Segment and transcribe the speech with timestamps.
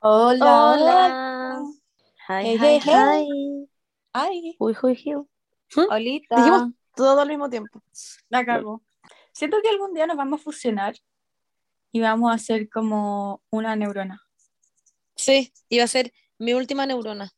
[0.00, 1.62] Hola, Hola.
[2.28, 3.68] Hi, Hey, hi, hey, hi.
[4.12, 5.86] Ay, Uy, uy, uy.
[5.88, 6.36] Olita.
[6.36, 7.80] Dijimos todo al mismo tiempo.
[8.28, 8.82] La cago.
[9.32, 10.96] Siento que algún día nos vamos a fusionar
[11.92, 14.20] y vamos a hacer como una neurona.
[15.14, 17.30] Sí, iba a ser mi última neurona.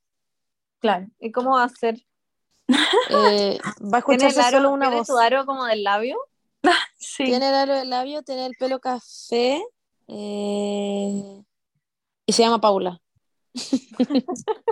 [0.80, 1.08] Claro.
[1.20, 1.96] ¿Y cómo va a ser?
[3.10, 3.58] Eh,
[3.92, 5.06] va a ¿Tiene escucharse aro, solo una tiene voz.
[5.08, 6.16] su aro como del labio?
[6.98, 7.24] Sí.
[7.24, 9.62] Tiene el aro del labio, tiene el pelo café
[10.08, 11.42] eh,
[12.26, 13.00] y se llama Paula.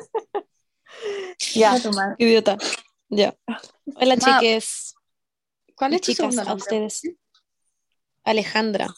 [1.55, 1.77] Ya.
[2.19, 2.59] Idiota.
[3.09, 3.35] Ya.
[3.97, 4.95] Hola, Ma, chiques.
[5.75, 7.03] ¿Cuál Y es tu chicas, a ustedes.
[8.25, 8.89] Alejandra.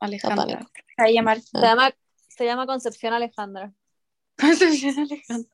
[0.00, 0.58] Alejandra.
[0.96, 1.94] Se va a llamar Se llama,
[2.28, 3.72] se llama Concepción Alejandra.
[4.38, 5.50] Concepción Alejandra.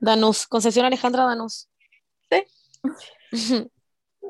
[0.00, 0.46] Danús.
[0.46, 1.68] Concepción Alejandra Danús.
[2.30, 2.44] Sí.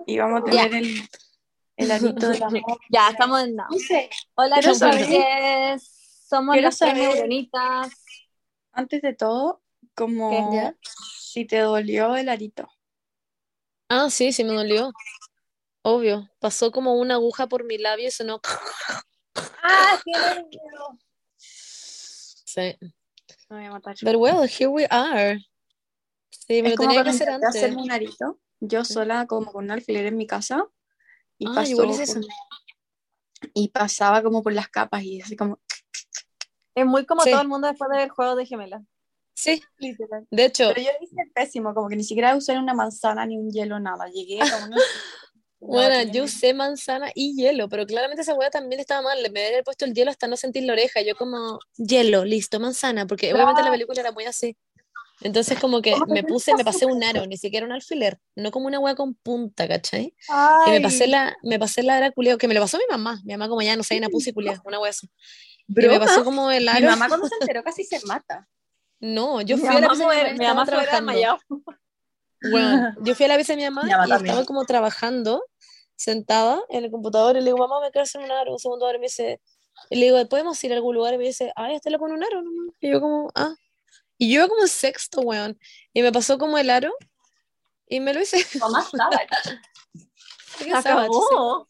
[0.06, 1.08] Y vamos a tener el,
[1.80, 2.78] el arito del amor.
[2.90, 3.68] Ya, estamos en nada.
[3.70, 4.56] No sé, Hola.
[6.28, 7.90] Somos quiero las saber- neuronitas.
[8.72, 9.62] antes de todo,
[9.94, 10.72] como
[11.18, 12.68] si te dolió el arito.
[13.88, 14.92] Ah, sí, sí me dolió.
[15.82, 16.30] Obvio.
[16.38, 18.40] Pasó como una aguja por mi labio y sonó.
[19.62, 20.60] ¡Ah, qué nervio!
[21.36, 22.76] Sí.
[23.48, 23.96] Me voy a matar.
[24.02, 25.38] But well, here we are.
[26.30, 27.62] Sí, me Es lo tenía que hacer intenté antes.
[27.62, 30.64] hacerme un arito, yo sola como con un alfiler en mi casa
[31.40, 35.58] y Ah, pasó igual por- y pasaba como por las capas y así como
[36.74, 37.30] Es muy como Sí.
[37.30, 38.82] todo el mundo después de ver Juegos de Gemelas.
[39.34, 40.26] Sí, literal.
[40.30, 43.50] de hecho, Pero yo hice pésimo, como que ni siquiera usé una manzana ni un
[43.50, 44.06] hielo, nada.
[44.08, 44.76] Llegué como una...
[45.60, 49.22] bueno, No, yo usé manzana y hielo, pero claramente esa hueá también estaba mal.
[49.22, 51.00] Le me había puesto el hielo hasta no sentir la oreja.
[51.00, 54.56] Yo como, hielo, listo, manzana, porque obviamente la película era muy así.
[55.22, 58.18] Entonces como que ¿Cómo te me puse, me pasé un aro, ni siquiera un alfiler,
[58.36, 60.04] no como una hueá con punta, ¿cachai?
[60.06, 62.84] Y Ay, me pasé la, me pasé la ara culiao, que me lo pasó mi
[62.90, 63.20] mamá.
[63.24, 65.08] Mi mamá como ya no sé, una pussy culiao, una hueá así.
[65.68, 66.86] Y me pasó como el Mi aro.
[66.86, 68.48] mamá cuando se enteró casi se mata.
[68.98, 71.12] No, yo Mi fui a la mamá de mi mamá y mi trabajando.
[72.50, 74.32] Bueno, yo fui a la pieza de mi mamá Mi mamá y también.
[74.34, 75.44] estaba como trabajando,
[75.96, 78.86] sentada en el computador, y le digo, mamá, me quiero hacer un aro, un segundo
[78.86, 79.40] aro, y me dice,
[79.90, 81.14] y le digo, ¿podemos ir a algún lugar?
[81.14, 82.74] Y me dice, ay, este lo pone un aro nomás.
[82.80, 83.54] Y yo como, ah.
[84.22, 85.58] Y yo como sexto, weón.
[85.94, 86.92] Y me pasó como el aro,
[87.88, 88.44] y me lo hice.
[88.44, 89.26] Se savage,
[90.74, 91.66] acabó.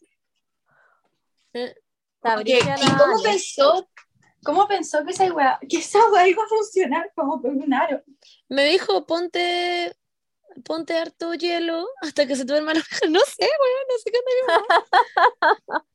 [1.53, 1.73] Eh.
[2.21, 3.89] Sabría ¿Y la- cómo pensó?
[4.43, 8.03] ¿Cómo pensó que esa weá, que esa weá iba a funcionar como con un aro?
[8.49, 9.95] Me dijo, ponte,
[10.65, 12.99] ponte harto hielo hasta que se te duerma la oreja.
[13.09, 14.19] No sé, weón, no sé qué.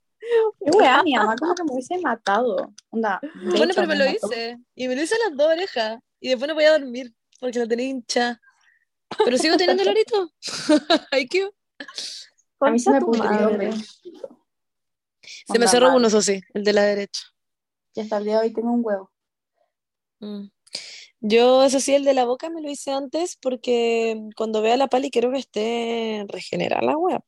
[0.64, 2.72] Qué weá, mi mamá como que me hubiese matado.
[2.90, 3.20] Onda,
[3.56, 4.58] Bueno, pero me lo hice.
[4.74, 5.98] Y me lo hice a las dos orejas.
[6.20, 8.40] Y después no podía dormir porque la tenía hincha.
[9.24, 10.32] Pero sigo teniendo el arito.
[11.10, 11.50] Ay, qué.
[12.60, 13.70] A mí se me Concha tu madre.
[15.46, 17.22] Se me cerró uno, eso sí, el de la derecha.
[17.94, 19.10] Y hasta el día de hoy tengo un huevo.
[20.20, 20.48] Mm.
[21.20, 24.86] Yo, eso sí, el de la boca me lo hice antes porque cuando vea la
[24.86, 27.20] pali quiero que esté regenerada la web.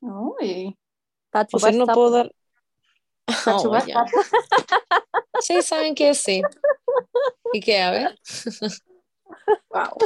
[0.00, 0.76] Uy.
[1.52, 2.32] O sea, no puedo dar.
[3.46, 3.76] Oh.
[5.40, 6.40] Sí, saben que sí.
[7.52, 7.80] ¿Y qué?
[7.82, 8.18] A ver.
[9.70, 9.96] Wow.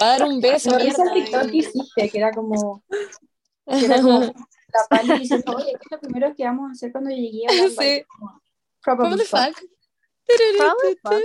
[0.00, 1.12] Va a dar un beso, Me risa el.
[1.12, 2.82] TikTok que hiciste, que era como,
[3.68, 7.10] que era como la pali oye, ¿qué es lo primero que vamos a hacer cuando
[7.10, 8.04] llegué a Sí.
[8.18, 8.32] What
[8.82, 9.54] Probably the fuck.
[9.54, 9.64] fuck?
[10.56, 11.12] Probably fuck.
[11.12, 11.20] No,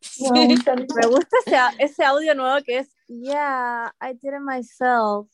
[0.00, 0.48] Sí.
[0.48, 0.94] mucha risa.
[0.94, 5.28] Me gusta ese, ese audio nuevo que es Yeah, I did it myself.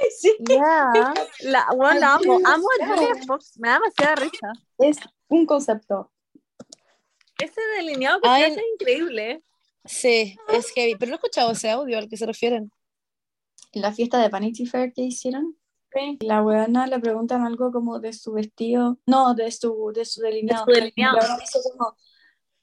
[0.00, 0.36] Ay, sí.
[0.48, 1.14] Yeah.
[1.40, 2.40] La, bueno, amo.
[2.44, 2.86] Amo a.
[2.86, 3.58] Julia Fox.
[3.58, 4.52] Me da demasiada risa.
[4.78, 6.10] Es un concepto.
[7.38, 8.42] Ese delineado que Ay.
[8.42, 9.42] se hace es increíble.
[9.84, 10.96] Sí, es heavy.
[10.96, 12.70] Pero no he escuchado ese audio al que se refieren.
[13.72, 15.56] En la fiesta de Vanity Fair que hicieron,
[16.20, 20.64] la weona le preguntan algo como de su vestido, no, de su, de su delineado.
[20.66, 21.16] De su delineado.
[21.18, 21.96] La dice como,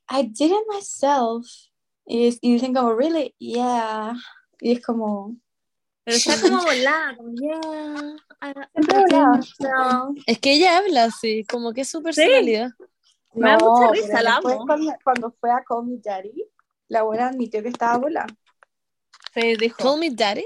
[0.09, 1.47] I did it myself.
[2.05, 3.33] Y, es- y dicen como, really?
[3.39, 4.13] Yeah.
[4.59, 5.35] Y es como,
[6.03, 7.15] Pero está como volada.
[7.15, 8.15] Como, yeah.
[8.41, 9.37] I, I Siempre did it volada.
[9.37, 10.23] myself".
[10.27, 12.71] Es que ella habla así, como que es su personalidad.
[13.35, 14.65] Me da mucha risa, la después amo.
[14.65, 16.45] Cuando, cuando fue a Call Me Daddy,
[16.87, 18.27] la buena admitió que estaba volada.
[19.33, 19.77] Sí, dijo.
[19.77, 20.45] Call me daddy.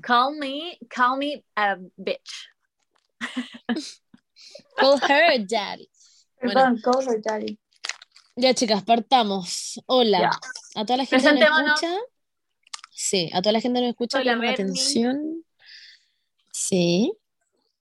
[0.00, 2.48] Call me, call me a bitch.
[4.76, 5.90] Call her daddy.
[6.40, 7.58] Perdón, Call Her Daddy.
[8.34, 9.78] Ya, chicas, partamos.
[9.86, 10.30] Hola.
[10.74, 11.96] A toda la gente que nos escucha.
[12.90, 14.70] Sí, a toda la gente que nos escucha, Soy la pongan Berni.
[14.70, 15.44] atención.
[16.50, 17.12] Sí.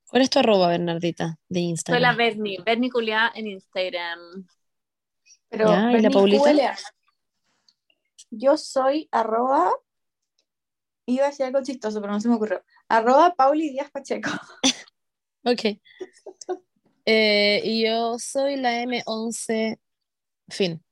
[0.10, 2.18] ¿Cuál es tu arroba, Bernardita, de Soy la Instagram?
[2.18, 4.48] Bernie, Bernie Culia en Instagram.
[5.50, 6.76] Pero, Ya, ¿y la Paulita?
[8.32, 9.72] Yo soy arroba,
[11.06, 12.64] iba a decir algo chistoso, pero no se me ocurrió.
[12.88, 14.30] Arroba Pauli Díaz Pacheco.
[15.46, 15.80] Ok.
[17.06, 19.80] Eh, y yo soy la M11.
[20.50, 20.84] Fin.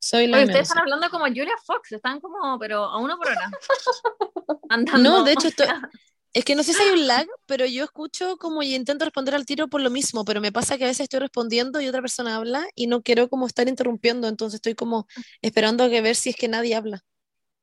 [0.00, 0.48] Soy la Oye, M11.
[0.48, 3.50] ustedes están hablando como Julia Fox, están como, pero a uno por hora.
[4.70, 5.02] Andando.
[5.18, 5.66] No, de hecho, estoy-
[6.32, 9.34] Es que no sé si hay un lag, pero yo escucho como y intento responder
[9.34, 12.00] al tiro por lo mismo, pero me pasa que a veces estoy respondiendo y otra
[12.02, 15.06] persona habla y no quiero como estar interrumpiendo, entonces estoy como
[15.42, 17.04] esperando a que ver si es que nadie habla.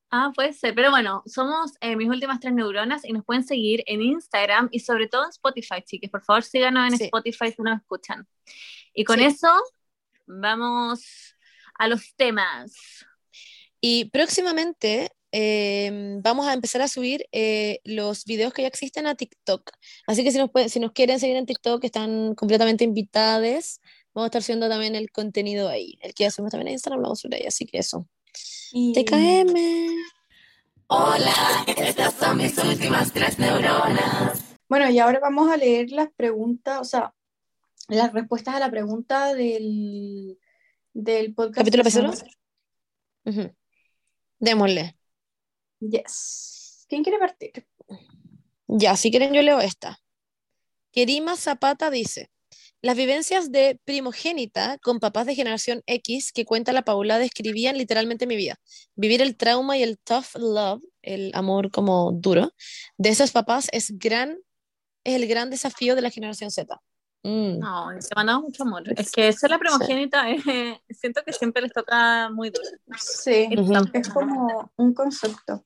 [0.09, 3.83] Ah, puede ser, pero bueno, somos eh, mis últimas tres neuronas y nos pueden seguir
[3.87, 6.09] en Instagram y sobre todo en Spotify, chicas.
[6.09, 7.03] Por favor, síganos en Sí.
[7.05, 8.25] Spotify si nos escuchan.
[8.93, 9.25] Y con Sí.
[9.25, 9.49] eso,
[10.27, 11.35] vamos
[11.75, 12.73] a los temas.
[13.81, 19.15] Y próximamente eh, vamos a empezar a subir eh, los videos que ya existen a
[19.15, 19.71] TikTok.
[20.07, 23.81] Así que si nos, pueden- si nos quieren seguir en TikTok, están completamente invitadas.
[24.13, 25.97] Vamos a estar subiendo también el contenido ahí.
[26.01, 27.45] El que ya subimos también a Instagram, lo vamos a subir ahí.
[27.47, 28.07] Así que eso.
[28.71, 29.53] Y- TKM.
[34.69, 37.13] Bueno, y ahora vamos a leer las preguntas, o sea,
[37.89, 40.37] las respuestas a la pregunta del,
[40.93, 41.65] del podcast.
[41.83, 42.13] ¿Capítulo.
[43.25, 43.53] Ujú.
[44.39, 44.95] Démosle.
[45.79, 46.85] Yes.
[46.89, 47.67] ¿Quién quiere partir?
[48.67, 49.99] Ya, si quieren yo leo esta.
[50.91, 52.31] Kerima Zapata dice,
[52.81, 58.27] las vivencias de primogénita con papás de generación X que cuenta la Paula describían literalmente
[58.27, 58.55] mi vida.
[58.95, 62.53] Vivir el trauma y el tough love, el amor como duro,
[62.97, 64.37] de esos papás es gran,
[65.03, 66.79] es el gran desafío de la generación Z.
[67.23, 67.59] Mm.
[67.59, 68.83] No, te mandamos mucho amor.
[68.95, 72.67] Es que ser la primogénita, eh, siento que siempre les toca muy duro.
[72.97, 73.49] Sí,
[73.93, 75.65] es como un concepto.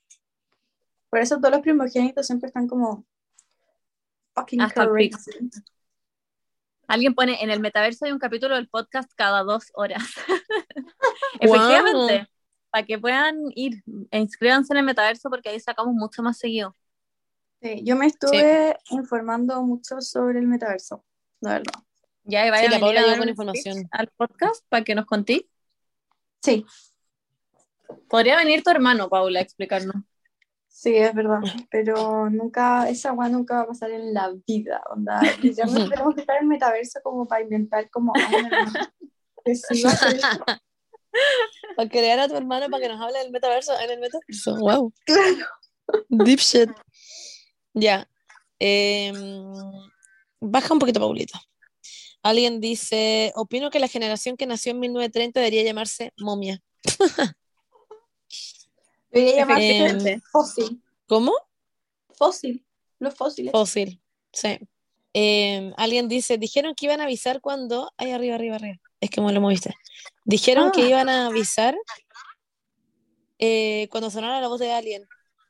[1.12, 3.06] Por eso todos los primogénitos siempre están como
[4.34, 4.88] fucking Hasta.
[6.88, 10.04] Alguien pone, en el metaverso hay un capítulo del podcast cada dos horas.
[11.42, 11.56] Wow.
[11.56, 12.28] Efectivamente,
[12.70, 16.76] para que puedan ir e inscríbanse en el metaverso porque ahí sacamos mucho más seguido.
[17.62, 21.04] Sí, yo me estuve informando mucho sobre el metaverso,
[21.40, 21.74] la verdad.
[22.26, 23.88] Ya, y vaya a venir Paula a con información.
[23.92, 25.46] al podcast para que nos contéis.
[26.44, 26.66] Sí,
[28.10, 29.96] Podría venir tu hermano, Paula, a explicarnos.
[30.72, 31.42] Sí, es verdad.
[31.70, 35.22] Pero nunca, esa weá nunca va a pasar en la vida, onda.
[35.44, 38.14] Ya no tenemos que estar en el metaverso como para inventar como
[39.46, 40.22] que sí va a ser.
[41.76, 44.56] Para crear a tu hermano para que nos hable del metaverso en el metaverso.
[44.58, 44.94] Wow.
[46.10, 46.70] Deep shit.
[47.74, 48.08] Ya.
[48.60, 49.16] Em,
[50.40, 51.40] baja un poquito, Paulita.
[52.24, 56.62] Alguien dice, opino que la generación que nació en 1930 debería llamarse momia.
[59.12, 60.82] Debería llamarse Em, fósil.
[61.08, 61.34] ¿Cómo?
[62.14, 62.66] Fósil.
[63.00, 63.52] Los fósiles.
[63.52, 64.02] Fósil.
[64.32, 64.60] Sí.
[65.14, 67.92] Em, alguien dice, dijeron que iban a avisar cuando...
[67.98, 68.78] Ay, arriba, arriba, arriba.
[69.02, 69.74] Es que me lo moviste.
[70.26, 70.90] Dijeron que Ah.
[70.90, 71.76] iban a avisar
[73.40, 75.08] eh, cuando sonara la voz de alguien.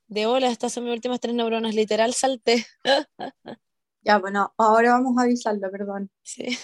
[0.08, 1.76] De hola, estas son mis últimas tres neuronas.
[1.76, 2.66] Literal, salté.
[4.04, 6.10] Ya, bueno, ahora vamos a avisarlo, perdón.
[6.24, 6.58] Sí.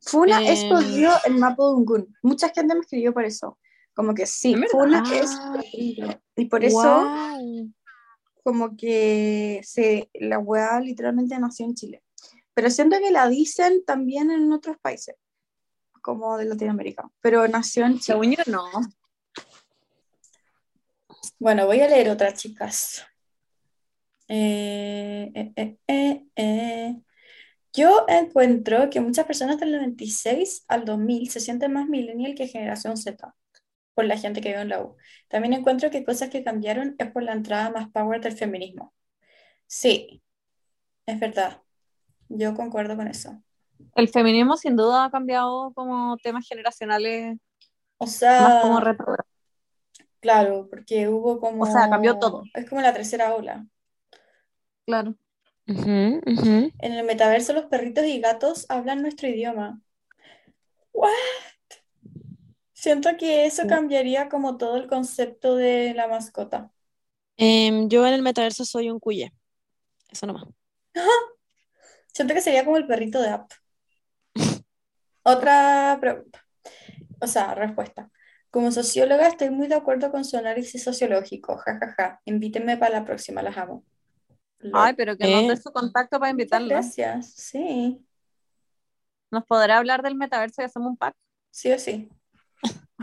[0.00, 0.46] Funa Em.
[0.52, 2.16] explodió el mapa de Ungun.
[2.22, 3.58] Mucha gente me escribió por eso.
[3.94, 4.54] Como que sí.
[4.70, 5.14] Funa Ah.
[5.14, 5.30] es.
[6.36, 7.04] Y por eso,
[8.42, 12.02] como que se, la weá literalmente nació en Chile.
[12.54, 15.16] Pero siento que la dicen también en otros países,
[16.02, 17.10] como de Latinoamérica.
[17.20, 18.04] Pero nació en Chile.
[18.04, 18.64] Según yo, no.
[21.38, 23.04] Bueno, voy a leer otra, chicas.
[24.28, 25.52] Eh,
[25.86, 26.96] eh, eh.
[27.74, 32.96] Yo encuentro que muchas personas del 96 al 2000 se sienten más millennial que generación
[32.96, 33.34] Z,
[33.94, 34.96] por la gente que vive en la U.
[35.28, 38.94] También encuentro que cosas que cambiaron es por la entrada más power del feminismo.
[39.66, 40.22] Sí,
[41.06, 41.62] es verdad.
[42.28, 43.42] Yo concuerdo con eso.
[43.94, 47.36] El feminismo sin duda ha cambiado como temas generacionales
[47.98, 49.16] O más sea, como retro.
[50.20, 51.64] claro, porque hubo como...
[51.64, 52.44] O sea, cambió todo.
[52.54, 53.66] Es como la tercera ola.
[54.86, 55.14] Claro.
[55.68, 56.20] Ujú.
[56.26, 59.80] En el metaverso los perritos y gatos hablan nuestro idioma.
[60.92, 61.10] ¿What?
[62.82, 66.70] Siento que eso cambiaría como todo el concepto de la mascota.
[67.36, 69.32] Em, yo en el metaverso soy un cuye.
[70.10, 70.44] Eso nomás.
[72.14, 73.50] Siento que sería como el perrito de app.
[75.22, 76.44] Otra pregunta.
[77.20, 78.10] O sea, respuesta.
[78.50, 81.56] Como socióloga estoy muy de acuerdo con su análisis sociológico.
[81.58, 82.20] Ja, ja, ja.
[82.26, 83.84] Invítenme para la próxima, las amo.
[84.72, 85.48] Ay, pero que nos Eh.
[85.48, 86.68] dé su contacto para Muchas invitarlo.
[86.70, 87.32] gracias.
[87.34, 88.04] Sí,
[89.32, 91.16] ¿Nos podrá hablar del metaverso y hacemos un pack?
[91.50, 92.08] sí o sí.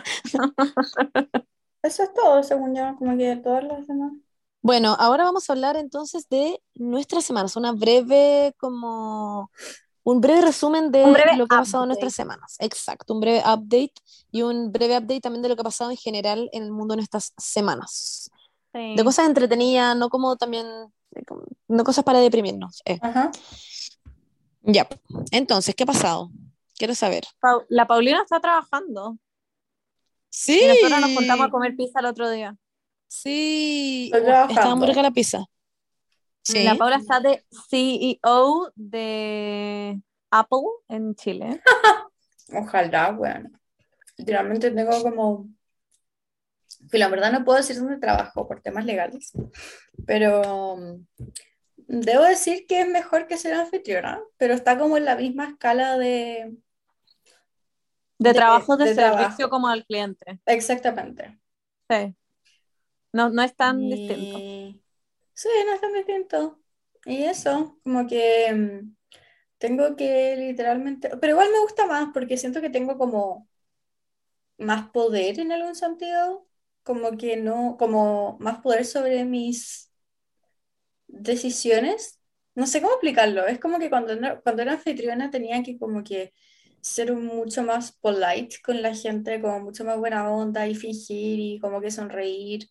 [1.83, 4.11] Eso es todo, según yo, como que todas las demás.
[4.61, 9.49] Bueno, ahora vamos a hablar entonces de nuestras semanas, una breve como
[10.03, 12.01] un breve resumen de breve lo que ha pasado en update.
[12.01, 12.55] nuestras semanas.
[12.59, 13.93] Exacto, un breve update
[14.31, 16.93] y un breve update también de lo que ha pasado en general en el mundo
[16.93, 18.29] en estas semanas.
[18.73, 18.95] Sí.
[18.97, 20.65] De cosas entretenidas, no como también,
[21.11, 22.81] de como- no cosas para deprimirnos.
[22.85, 22.99] eh.
[23.01, 23.31] Ajá.
[24.63, 24.87] Ya,
[25.31, 26.29] entonces, ¿qué ha pasado?
[26.75, 27.23] Quiero saber.
[27.69, 29.17] La Paulina está trabajando.
[30.29, 32.55] Sí, Y nosotros nos juntamos a comer pizza el otro día.
[33.07, 35.45] sí, estaba muy rica la pizza.
[36.41, 36.63] Sí.
[36.63, 41.61] La Paula está de CEO de Apple en Chile.
[42.53, 43.49] Ojalá, bueno.
[44.17, 45.47] Literalmente tengo como...
[46.91, 49.31] La verdad no puedo decir dónde trabajo por temas legales,
[50.05, 51.05] pero mm,
[51.87, 55.97] debo decir que es mejor que ser anfitriona, pero está como en la misma escala
[55.97, 56.55] de...
[58.19, 59.49] De, De- trabajo de, de servicio trabajo.
[59.49, 60.39] como al cliente.
[60.45, 61.39] Exactamente.
[61.89, 62.15] Sí.
[63.13, 64.45] No, no es tan Y- distinto.
[65.33, 66.61] Sí, no es tan distinto.
[67.05, 68.95] Y eso, como que mm,
[69.59, 73.49] tengo que literalmente, pero igual me gusta más porque siento que tengo como
[74.57, 76.47] más poder en algún sentido,
[76.83, 79.91] como que no, como más poder sobre mis
[81.07, 82.19] decisiones.
[82.55, 83.45] No sé cómo explicarlo.
[83.47, 86.33] Es como que cuando, cuando era anfitriona tenía que como que
[86.81, 91.59] ser mucho más polite con la gente, como mucho más buena onda y fingir y
[91.59, 92.69] como que sonreír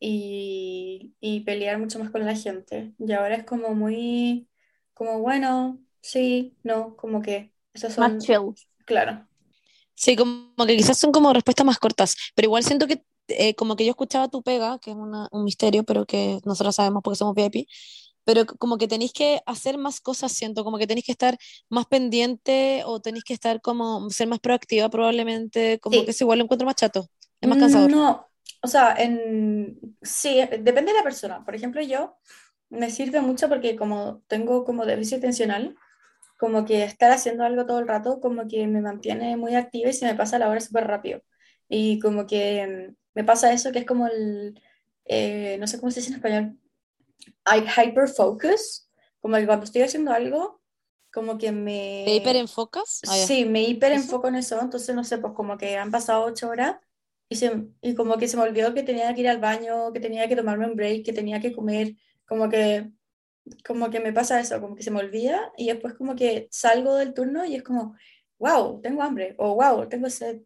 [0.00, 2.94] y, y pelear mucho más con la gente.
[2.98, 4.48] Y ahora es como muy,
[4.94, 8.54] como bueno, sí, no, como que esas son, Más chill.
[8.86, 9.28] claro.
[9.94, 13.76] Sí, como que quizás son como respuestas más cortas, pero igual siento que eh, como
[13.76, 17.16] que yo escuchaba tu pega, que es una- un misterio, pero que nosotros sabemos porque
[17.18, 17.66] somos VIP,
[18.28, 21.38] pero como que tenéis que hacer más cosas, siento, como que tenéis que estar
[21.70, 26.04] más pendiente o tenéis que estar como, ser más proactiva probablemente, como Sí.
[26.04, 27.08] que eso igual lo encuentro más chato,
[27.40, 27.90] es más cansador.
[27.90, 28.28] No,
[28.62, 31.42] o sea, en, sí, depende de la persona.
[31.42, 32.18] Por ejemplo, yo
[32.68, 35.74] me sirve mucho porque como tengo como déficit atencional,
[36.36, 39.94] como que estar haciendo algo todo el rato, como que me mantiene muy activa y
[39.94, 41.22] se me pasa la hora súper rápido.
[41.66, 44.60] Y como que mm, me pasa eso que es como el,
[45.06, 46.58] eh, no sé cómo se dice en español,
[47.44, 48.88] hay hyperfocus,
[49.20, 50.60] como que cuando estoy haciendo algo,
[51.12, 52.04] como que me...
[52.06, 53.00] ¿Te hiperenfocas?
[53.08, 53.14] Ah.
[53.14, 56.76] Sí, me hiperenfoco en eso, entonces no sé, pues como que han pasado ocho horas
[57.28, 60.00] y, se, y como que se me olvidó que tenía que ir al baño, que
[60.00, 61.94] tenía que tomarme un break, que tenía que comer,
[62.26, 62.90] como que,
[63.66, 66.94] como que me pasa eso, como que se me olvida y después como que salgo
[66.96, 67.96] del turno y es como,
[68.38, 70.42] wow, tengo hambre, o wow, tengo sed.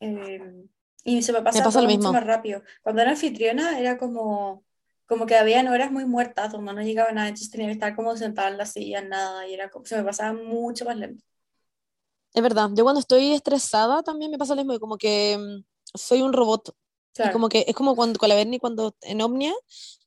[0.00, 0.64] Eh,
[1.04, 2.12] y se me pasa, pasa lo todo mucho mismo.
[2.12, 2.62] más rápido.
[2.82, 4.63] Cuando era anfitriona era como,
[5.06, 8.16] como que habían horas muy muertas donde no llegaba nada, entonces tenía que estar como
[8.16, 11.24] sentada en la silla, nada, y era como, se me pasaba mucho más lento.
[12.32, 15.64] Es verdad, yo cuando estoy estresada también me pasa lo mismo, como que mm,
[15.96, 16.70] soy un robot.
[16.70, 16.74] Y
[17.16, 17.32] Claro.
[17.32, 19.54] como que es como cuando con la Berni, cuando en Omnia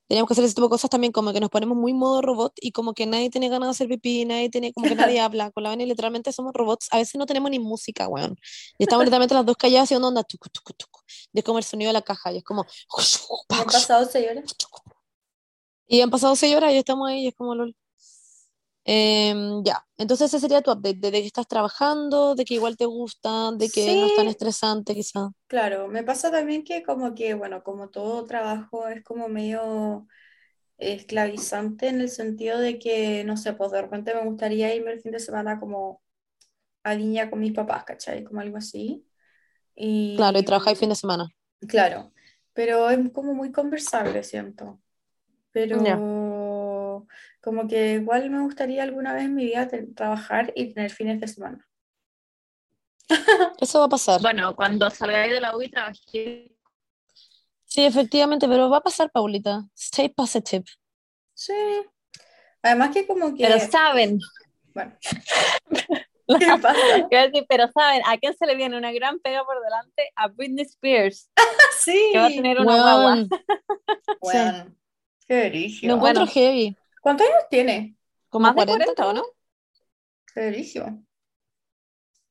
[0.08, 2.54] teníamos que hacer ese tipo de cosas también, como que nos ponemos muy modo robot
[2.62, 5.52] y como que nadie tiene ganas de hacer pipí, nadie tiene, como que nadie habla.
[5.52, 8.36] Con la Berni literalmente somos robots, a veces no tenemos ni música, weón.
[8.78, 11.02] Y estamos literalmente las dos calladas haciendo onda, tucu, tucu, tucu.
[11.34, 12.66] Y es como el sonido de la caja, y es como.
[13.50, 14.46] Han pasado seis horas.
[15.88, 17.76] Y han pasado seis horas y estamos ahí, y es como lol.
[18.90, 22.78] Em, ya, entonces ese sería tu update, de, de que estás trabajando, de que igual
[22.78, 24.30] te gusta, de que no es tan Sí.
[24.30, 25.30] estresante quizá.
[25.48, 30.08] Claro, me pasa también que como que, bueno, como todo trabajo es como medio
[30.78, 35.02] esclavizante en el sentido de que, no sé, pues de repente me gustaría irme el
[35.02, 36.04] fin de semana como
[36.84, 38.24] a Viña con mis papás, ¿cachai?
[38.26, 39.08] Como algo así.
[39.76, 41.30] Y Claro, y trabajáis fin de semana.
[41.68, 42.14] Claro,
[42.54, 44.80] pero es como muy conversable, siento.
[45.58, 47.08] Pero
[47.42, 51.28] como que igual me gustaría alguna vez en mi vida trabajar y tener fines de
[51.28, 51.68] semana.
[53.60, 54.22] Eso va a pasar.
[54.22, 56.56] Bueno, cuando salgáis de la U y trabajé.
[57.66, 59.64] Sí, efectivamente, pero va a pasar, Paulita.
[59.76, 60.66] Stay positive.
[61.34, 61.54] Sí.
[62.62, 64.20] Además que como que, Pero saben,
[64.74, 64.96] bueno,
[66.40, 66.80] ¿qué pasa?
[67.10, 70.12] decir, pero saben, ¿a quién se le viene una gran pega por delante?
[70.16, 71.32] A Britney Spears,
[71.80, 73.14] Sí, que va a tener una guagua.
[73.14, 73.30] Weón,
[74.22, 74.76] Bueno,
[75.28, 75.92] qué brígido.
[75.92, 76.32] lo encuentro Bueno.
[76.34, 76.78] heavy.
[77.02, 77.96] ¿Cuántos años tiene?
[78.30, 79.24] Como Más de 40, 40, ¿o no?
[80.34, 81.04] Qué brígido.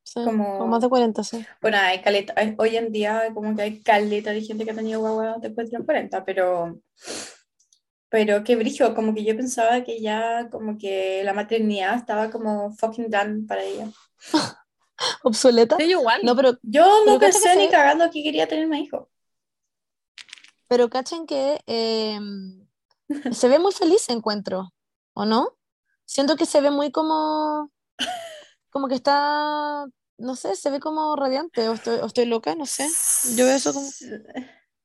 [0.03, 1.45] Sí, Como- como más de 40, sí.
[1.61, 5.01] Bueno, hay caleta, hoy en día como que hay caleta de gente que ha tenido
[5.01, 6.79] guagua después de los 40, pero,
[8.09, 12.71] pero qué brillo, como que yo pensaba que ya como que la maternidad estaba como
[12.73, 13.87] fucking done para ella.
[15.23, 15.77] ¿Obsoleta?
[15.77, 16.21] Sí, yo igual.
[16.23, 19.07] No, pero, Yo no Pero pensé que ni se- cagando que quería tener más hijos.
[20.67, 22.19] pero cachen que eh,
[23.31, 24.73] se ve muy feliz, encuentro,
[25.13, 25.57] ¿o no?
[26.05, 27.71] Siento que se ve muy como,
[28.69, 29.85] como que está,
[30.17, 32.87] no sé, se ve como radiante, o estoy, o estoy loca, no sé.
[33.35, 33.89] Yo veo eso como,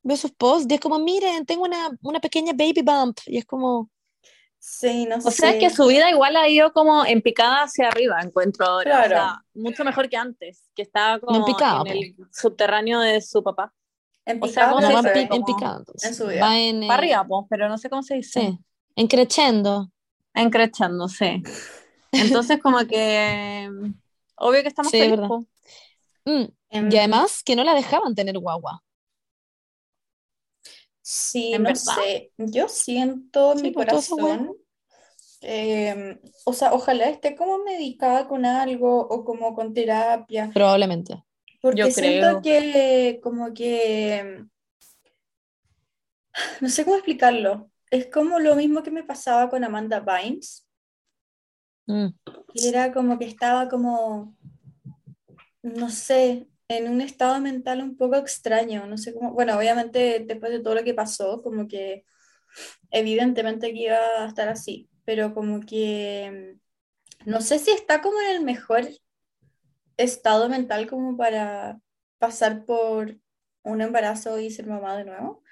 [0.02, 3.44] veo sus posts y es como, miren, tengo una, una pequeña baby bump, y es
[3.44, 3.90] como,
[4.64, 5.50] Sí, no O sea, sé.
[5.50, 8.90] es que su vida igual ha ido como en picada hacia arriba, encuentro ahora.
[9.00, 9.14] O Claro.
[9.16, 13.42] sea, mucho mejor que antes, que estaba como en picada, en el subterráneo de su
[13.42, 13.74] papá.
[14.26, 15.44] En o sea, picado, ¿cómo no pero va se en, en en.
[16.42, 18.40] Va en, Para arriba, po, pero no sé cómo se dice.
[18.40, 18.58] sí,
[18.96, 19.90] en creciendo.
[20.34, 21.42] En creciendo, sí.
[22.16, 23.70] Entonces, como que.
[24.36, 25.10] Obvio que estamos Sí, es felices.
[25.10, 25.28] verdad.
[25.28, 25.46] po.
[26.26, 28.82] Mm, Em, Y además que no la dejaban tener guagua.
[31.02, 31.94] Sí, En no verdad.
[31.94, 32.32] sé.
[32.38, 34.56] Yo siento en Sí, mi pues, corazón.
[35.42, 40.52] em, o sea, ojalá esté como medicada con algo o como con terapia.
[40.54, 41.24] Probablemente.
[41.62, 42.42] Porque Yo siento creo.
[42.42, 44.44] que como que
[46.60, 47.70] no sé cómo explicarlo.
[47.90, 50.66] Es como lo mismo que me pasaba con Amanda Bynes,
[51.88, 52.12] Mm.
[52.54, 54.36] era como que estaba como,
[55.62, 58.86] no sé, en un estado mental un poco extraño.
[58.86, 62.04] No sé cómo, bueno, obviamente después de todo lo que pasó, como que
[62.90, 66.56] evidentemente que iba a estar así, pero como que
[67.26, 68.88] no sé si está como en el mejor
[69.96, 71.80] estado mental como para
[72.18, 73.16] pasar por
[73.62, 75.42] un embarazo y ser mamá de nuevo.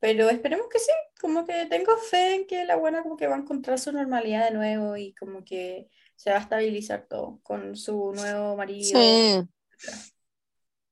[0.00, 3.34] Pero esperemos que sí, como que tengo fe en que la buena como que va
[3.34, 7.76] a encontrar su normalidad de nuevo y como que se va a estabilizar todo con
[7.76, 8.98] su nuevo marido.
[8.98, 9.42] Sí.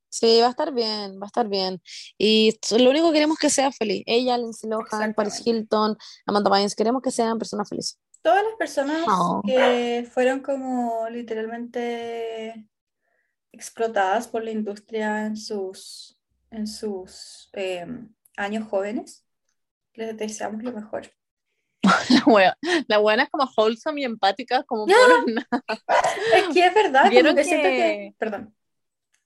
[0.09, 1.81] Sí, va a estar bien, va a estar bien.
[2.17, 4.03] Y lo único que queremos es que sea feliz.
[4.07, 5.43] Ella, Lindsay Lohan, Paris.
[5.45, 7.99] Hilton, Amanda Bynes, queremos que sean personas felices.
[8.23, 9.43] Todas las personas Oh.
[9.45, 12.67] que fueron como literalmente
[13.57, 16.21] explotadas por la industria en sus,
[16.51, 17.87] en sus eh,
[18.37, 19.25] años jóvenes,
[19.95, 21.11] les deseamos lo mejor.
[22.11, 22.57] La wea-
[22.89, 24.95] la buena es como wholesome y empática, como por
[25.33, 25.49] nada.
[26.35, 28.15] Es que es verdad, como ¿Vieron que siento que- que...
[28.19, 28.55] Perdón.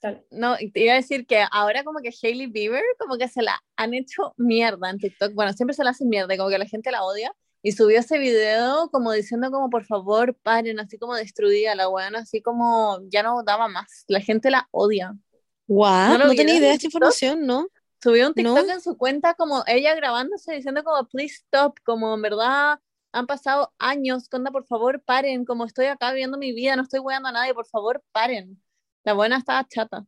[0.02, 0.24] Dale.
[0.30, 3.58] No, te iba a decir que ahora como que Hailey Bieber como que se la
[3.76, 5.34] han hecho mierda en TikTok.
[5.34, 7.32] Bueno, siempre se la hacen mierda, como que la gente la odia.
[7.62, 12.20] Y subió ese video como diciendo como por favor paren, así como destruida la weona,
[12.20, 14.04] así como ya no daba más.
[14.08, 15.14] La gente la odia.
[15.66, 16.18] What?
[16.18, 17.68] ¿No No, tenía idea de esta información, ¿no?
[18.02, 18.72] Subió un TikTok No.
[18.72, 22.78] en su cuenta como ella grabándose diciendo como please stop, como en verdad
[23.12, 27.00] han pasado años, conda por favor paren, como estoy acá viviendo mi vida, no estoy
[27.00, 28.62] weando a nadie, por favor paren.
[29.04, 30.06] La buena estaba chata.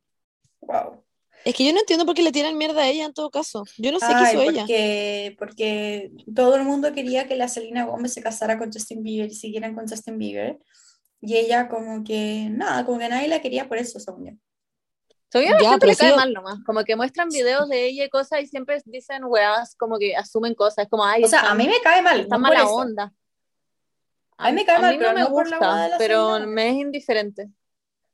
[0.61, 1.05] Wow.
[1.45, 3.65] Es que yo no entiendo por qué le tiran mierda a ella en todo caso.
[3.79, 4.63] Yo no sé qué Ay, hizo ella.
[4.63, 9.31] porque, porque todo el mundo quería que la Selena Gómez se casara con Justin Bieber
[9.31, 10.59] y siguieran con Justin Bieber.
[11.21, 14.33] Y ella como que, nada, como que nadie la quería por eso, según yo.
[15.31, 17.87] Según yo, a la gente le cae sí, mal nomás, como que muestran videos de
[17.87, 21.29] ella y cosas y siempre dicen weas, como que asumen cosas, es como, ay, O
[21.29, 23.15] sea, están- a mí me cae mal, está no mala onda.
[24.37, 25.99] A mí me cae mal, no pero me no por la gusta, wea de la
[25.99, 27.49] pero Selena me es indiferente.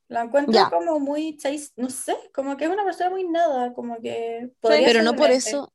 [0.09, 0.69] La encuentro Ya.
[0.69, 1.37] como muy,
[1.77, 5.31] no sé, como que es una persona muy nada, como que podría Pero no por
[5.31, 5.73] eso.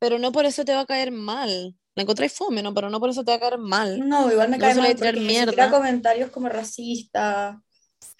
[0.00, 1.76] Pero no por eso te va a caer mal.
[1.94, 2.74] La encontré fome, ¿no?
[2.74, 3.98] Pero no por eso te va a caer mal.
[3.98, 5.70] No, igual me No cae mal porque mierda.
[5.70, 7.56] comentarios como racistas.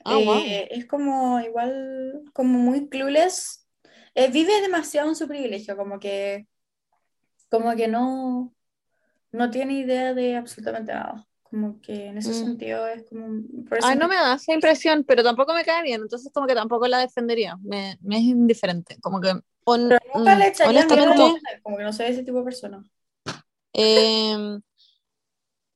[0.04, 0.68] Ah, eh, wow.
[0.70, 3.68] Es como igual, como muy clueless.
[4.14, 6.48] Eh, vive demasiado en su privilegio, como que,
[7.50, 8.54] como que no,
[9.32, 11.27] no tiene idea de absolutamente nada.
[11.50, 12.34] Como que en ese Mm.
[12.34, 13.42] sentido es como...
[13.76, 16.54] eso Ay, no me- da esa impresión, pero tampoco me cae bien, entonces como que
[16.54, 19.30] tampoco la defendería, me, me es indiferente, como que
[19.64, 20.86] Hon- Pero nunca mm, le echaría él,
[21.62, 22.84] como que no soy ese tipo de persona.
[23.74, 24.60] em,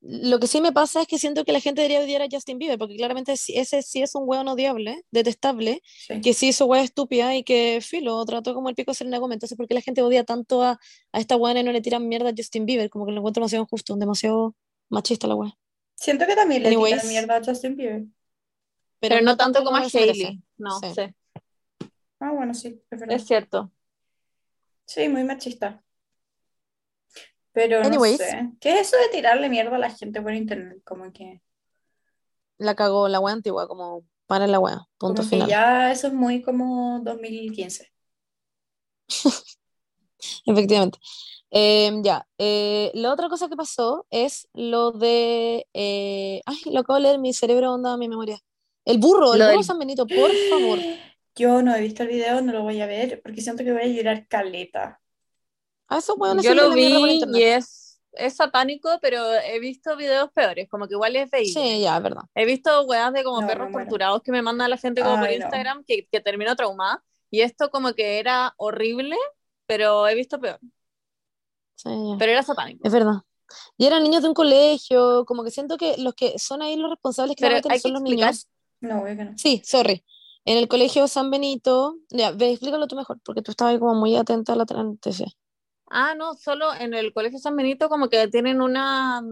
[0.05, 2.59] lo que sí me pasa es que siento que la gente debería odiar a Justin
[2.59, 6.21] Bieber, porque claramente ese sí es un hueón odiable, detestable, Sí.
[6.21, 9.37] que sí hizo hueá estúpida y que filo, trató como el pico Selena Gómez.
[9.37, 10.81] Entonces, ¿por qué la gente odia tanto a,
[11.13, 12.91] a esta hueá y no le tiran mierda a Justin Bieber?
[12.91, 14.57] Como que lo encuentro demasiado injusto, demasiado
[14.89, 15.57] machista la hueá.
[16.03, 18.03] Siento que también le tiran mierda a Justin Bieber.
[18.99, 19.83] pero, no tanto como a.
[19.83, 20.95] Hailey, no Sí.
[20.95, 21.15] sé,
[22.19, 23.17] Ah, bueno, sí, es verdad.
[23.17, 23.71] es cierto.
[24.85, 25.83] Sí, muy machista.
[27.53, 28.51] Pero no sé.
[28.61, 30.81] ¿Qué es eso de tirarle mierda a la gente por internet?
[30.85, 31.41] Como que,
[32.59, 35.49] La cagó la hueá antigua, como para la hueá, punto como que final.
[35.51, 37.93] ya eso es muy como 2015.
[40.47, 40.99] Efectivamente.
[41.55, 45.67] Eh, ya, eh, la otra cosa que pasó es lo de.
[45.75, 48.39] eh, ay, lo acabo de leer, mi cerebro onda mi memoria.
[48.87, 50.79] El burro, el Lo burro del- San Benito, por favor.
[51.37, 53.83] Yo no he visto el video, no lo voy a ver porque siento que voy
[53.83, 55.01] a llorar caleta.
[55.89, 60.31] A esos hueones Yo lo por vi y es, es satánico, pero he visto videos
[60.33, 61.53] peores, como que igual es veíble.
[61.63, 62.23] Sí, ya, es verdad.
[62.35, 65.29] He visto weas de como No, perros torturados que me manda la gente como por
[65.29, 65.47] Ay, no.
[65.47, 67.03] Instagram que, que terminó traumada.
[67.31, 69.17] Y esto como que era horrible,
[69.67, 70.59] pero he visto peor.
[71.83, 71.91] Sí.
[72.19, 72.81] Pero era satánico.
[72.85, 73.23] Es verdad.
[73.77, 76.91] Y eran niños de un colegio, como que siento que los que son ahí los
[76.91, 78.49] responsables que son los niños.
[78.81, 79.33] No, obvio que no.
[79.37, 80.05] Sí, sorry.
[80.45, 83.95] En el colegio San Benito, ya, ve, explícalo tú mejor, porque tú estabas ahí como
[83.95, 85.27] muy atenta a la noticia.
[85.89, 89.23] Ah, no, solo en el Colegio San Benito como que tienen una...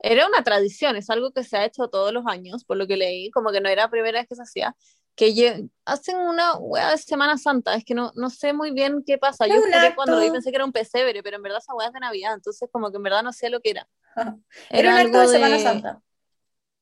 [0.00, 2.96] Era una tradición, es algo que se ha hecho todos los años, por lo que
[2.96, 4.76] leí, como que no era la primera vez que se hacía,
[5.16, 9.18] que hacen una wea de Semana Santa, es que no, no sé muy bien qué
[9.18, 9.46] pasa.
[9.46, 11.88] Yo juré cuando lo vi pensé que era un pesebre, pero en verdad esa wea
[11.88, 13.88] es de Navidad, entonces como que en verdad no sé lo que era.
[14.70, 16.02] Era un acto algo de Semana Santa.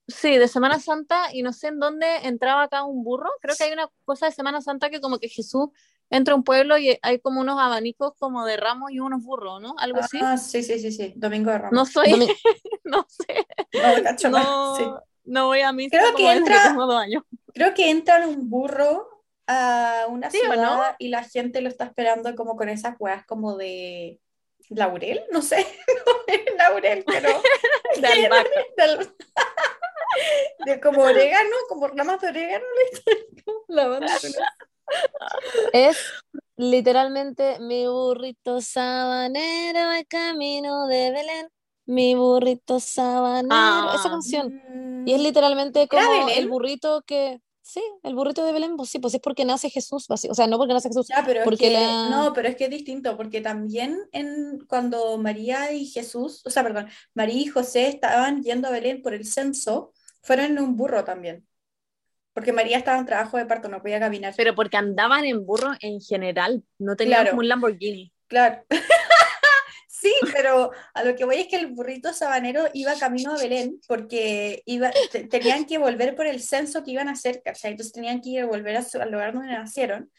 [0.09, 3.31] Sí, de Semana Santa y no sé en dónde entraba acá un burro.
[3.41, 5.69] Creo que hay una cosa de Semana Santa que como que Jesús
[6.11, 9.61] entra a un pueblo y hay como unos abanicos como de ramos y unos burros,
[9.63, 9.75] ¿no?
[9.79, 10.19] Algo así.
[10.21, 11.15] Ah, sí, sí, sí, sí.
[11.17, 11.73] Domingo de Ramos.
[11.75, 12.27] No soy, Domi-
[12.85, 14.85] no sé, No, cacho no, sí.
[15.25, 17.23] No voy a misa Creo como que entra- tengo dos años.
[17.55, 19.09] Creo que entra un burro
[19.47, 20.83] a una ¿Sí ciudad no?
[20.99, 24.21] y la gente lo está esperando como con esas weas como de
[24.69, 25.67] laurel, no sé,
[26.07, 27.29] no es laurel, pero
[28.01, 28.49] De albahaca.
[28.77, 29.11] del-
[30.67, 32.65] de como orégano, como ramas de orégano.
[35.73, 35.97] Es
[36.57, 41.49] literalmente mi burrito sabanero va camino de Belén.
[41.87, 43.49] Mi burrito sabanero.
[43.51, 43.95] Ah.
[43.99, 44.61] Esa canción.
[44.69, 47.41] Mm, Y es literalmente como el burrito que.
[47.65, 50.49] Sí, el burrito de Belén, pues sí, pues es porque nace Jesús, basi- o sea,
[50.49, 53.17] no porque nace Jesús, Ya, pero es que, la- no, pero es que es distinto,
[53.17, 58.67] porque también en, cuando María y Jesús, o sea, perdón, María y José estaban yendo
[58.67, 59.93] a Belén por el censo,
[60.23, 61.47] fueron en un burro también.
[62.35, 64.35] Porque María estaba en trabajo de parto, no podía caminar.
[64.37, 67.31] Pero porque andaban en burro en general, no tenían Claro.
[67.31, 68.13] como un Lamborghini.
[68.27, 68.65] Claro.
[70.33, 73.81] Sí, pero a lo que voy es que el burrito sabanero iba camino a Belén
[73.87, 77.73] porque iba, te- tenían que volver por el censo que iban a hacer, ¿cachai?
[77.73, 80.11] Entonces tenían que ir a volver a su- al lugar donde nacieron.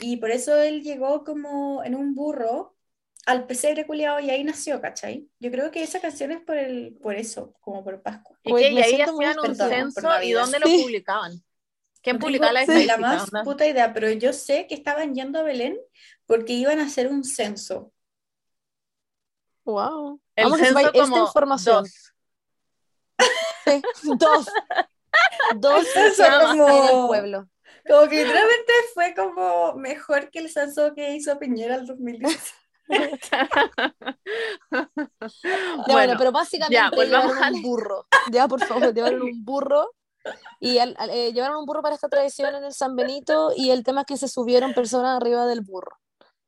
[0.00, 2.76] Y por eso él llegó como en un burro
[3.26, 5.26] al pesebre culiado y ahí nació, ¿cachai?
[5.40, 8.38] Yo creo que esa canción es por, el, por eso, como por Pascua.
[8.42, 10.82] Y, Güey, que, y ahí hacían un censo y dónde lo Sí.
[10.82, 11.32] publicaban.
[12.02, 12.98] ¿Quién publicaba la estadística?
[12.98, 13.42] la más onda?
[13.44, 15.78] puta idea, pero yo sé que estaban yendo a Belén
[16.26, 17.93] porque iban a hacer un censo.
[19.64, 20.20] Wow.
[20.36, 21.84] El Vamos a censo esta como información.
[21.84, 21.90] dos.
[23.64, 23.82] Sí,
[24.18, 24.46] dos.
[25.56, 25.86] Dos
[26.50, 27.48] como- en el pueblo.
[27.88, 32.54] Como que literalmente fue como mejor que el censo que hizo Piñera el 2010.
[34.70, 34.88] Ya,
[35.40, 38.06] bueno, Bueno, pero básicamente ya, llevaron un burro.
[38.30, 39.90] Ya, por favor, llevaron un burro.
[40.60, 43.70] Y al- al- eh, llevaron un burro para esta tradición en el San Benito y
[43.70, 45.98] el tema es que se subieron personas arriba del burro.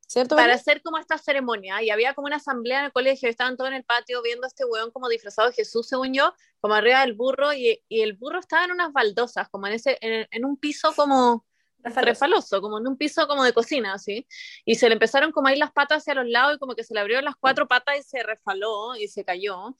[0.07, 0.37] ¿Cierto?
[0.37, 3.69] para hacer como esta ceremonia y había como una asamblea en el colegio, estaban todos
[3.69, 7.01] en el patio viendo a este weón como disfrazado de Jesús, según yo, como arriba
[7.01, 10.45] del burro y, y el burro estaba en unas baldosas, como en ese en, en
[10.45, 11.45] un piso como
[11.83, 14.27] refaloso, como en un piso como de cocina, así,
[14.65, 16.83] y se le empezaron como a ir las patas hacia los lados y como que
[16.83, 19.75] se le abrieron las cuatro patas y se refaló y se cayó.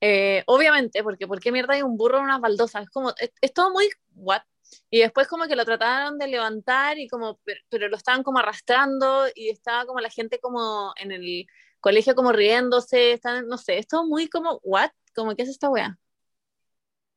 [0.00, 2.84] Eh, obviamente, porque ¿por qué mierda hay un burro en unas baldosas?
[2.84, 4.42] Es como, es, es todo muy what.
[4.90, 8.38] Y después como que lo trataron de levantar y como, pero, pero lo estaban como
[8.38, 11.46] arrastrando y estaba como la gente como en el
[11.80, 14.90] colegio como riéndose, están, no sé, es todo muy como, what?
[15.14, 15.98] Como, ¿qué es esta wea?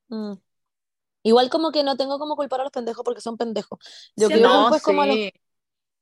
[0.10, 0.34] Mm.
[1.24, 3.80] Igual como que no tengo como culpar a los pendejos porque son pendejos.
[4.16, 5.34] Yo Sí, creo no, después como a los, sí,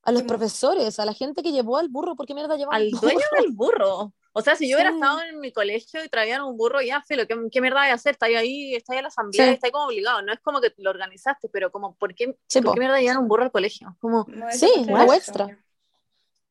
[0.07, 2.83] a los profesores, a la gente que llevó al burro, ¿por qué mierda llevan al
[2.83, 3.41] al dueño burro?
[3.43, 4.13] del burro.
[4.31, 4.95] O sea, si yo hubiera Sí.
[4.95, 7.95] estado en mi colegio y traían un burro, ya, filo, ¿qué, qué mierda hay a
[7.95, 8.11] hacer?
[8.13, 9.53] Está ahí, está ahí en la asamblea, Sí.
[9.53, 10.21] está ahí como obligado.
[10.21, 12.73] No es como que lo organizaste, pero como, ¿por qué, Sí, ¿por po.
[12.75, 13.97] qué mierda llevan un burro al colegio?
[13.99, 15.59] Como, Sí, a algo extra.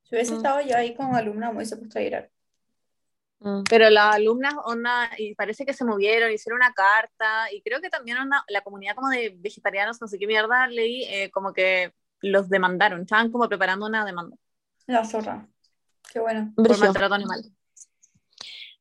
[0.04, 0.36] Si hubiese Mm.
[0.36, 2.30] estado yo ahí como alumna, me hubiese puesto a llorar.
[3.38, 3.62] Mm.
[3.70, 7.88] Pero las alumnas, onda, y parece que se movieron, hicieron una carta, y creo que
[7.90, 11.92] también onda, la comunidad como de vegetarianos, no sé qué mierda, leí, eh, como que
[12.20, 14.36] los demandaron, estaban como preparando una demanda
[14.86, 15.48] La zorra.
[16.12, 16.52] Qué bueno.
[16.56, 17.42] por maltrato animal.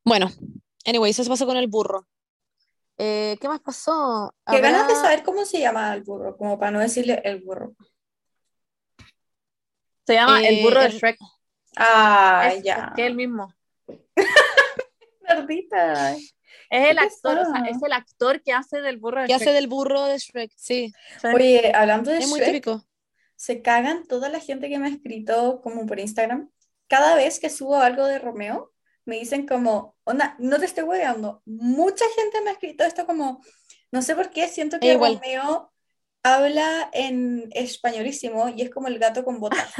[0.04, 0.30] Bueno,
[0.84, 2.06] anyways, eso pasó con el burro.
[2.98, 4.32] Eh, ¿qué más pasó?
[4.50, 7.42] Qué ganas de Habrá- saber cómo se llama el burro, como para no decirle el
[7.42, 7.74] burro.
[10.06, 11.18] Se llama Eh, El burro de el- Shrek.
[11.76, 12.74] Ah, es, ya.
[12.76, 13.52] es que él mismo.
[15.28, 16.12] Nerdita.
[16.14, 19.32] Es el ¿Qué actor, o sea, es el actor que hace del burro de ¿Qué
[19.34, 19.42] Shrek.
[19.42, 20.52] hace del burro de Shrek?
[20.56, 20.92] Sí.
[21.34, 22.84] Oye, hablando de es muy Shrek, típico.
[23.36, 26.50] Se cagan toda la gente que me ha escrito como por Instagram.
[26.88, 28.72] Cada vez que subo algo de Romeo,
[29.04, 31.42] me dicen como, onda, no te estoy hueveando.
[31.44, 33.40] Mucha gente me ha escrito esto como,
[33.92, 35.14] no sé por qué, siento que igual.
[35.14, 35.72] Romeo
[36.22, 39.72] habla en españolísimo y es como el gato con botas.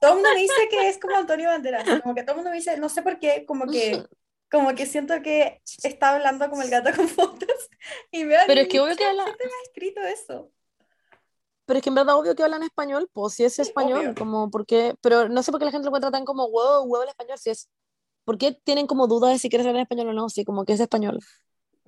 [0.00, 2.50] Todo el mundo me dice que es como Antonio Banderas, como que todo el mundo
[2.50, 4.02] me dice, no sé por qué, como que,
[4.50, 7.68] como que siento que está hablando como el gato con botas.
[8.10, 10.50] Y me Pero es que obvio que habla- me ha escrito eso.
[11.72, 14.14] Pero es que en verdad obvio que hablan español, pues si es español, obvio.
[14.14, 17.02] como porque, pero no sé por qué la gente lo encuentra tan como huevo, huevo
[17.02, 17.70] el español, si es,
[18.26, 20.28] ¿por qué tienen como dudas de si quieres hablar español o no?
[20.28, 21.18] Sí, como que es español,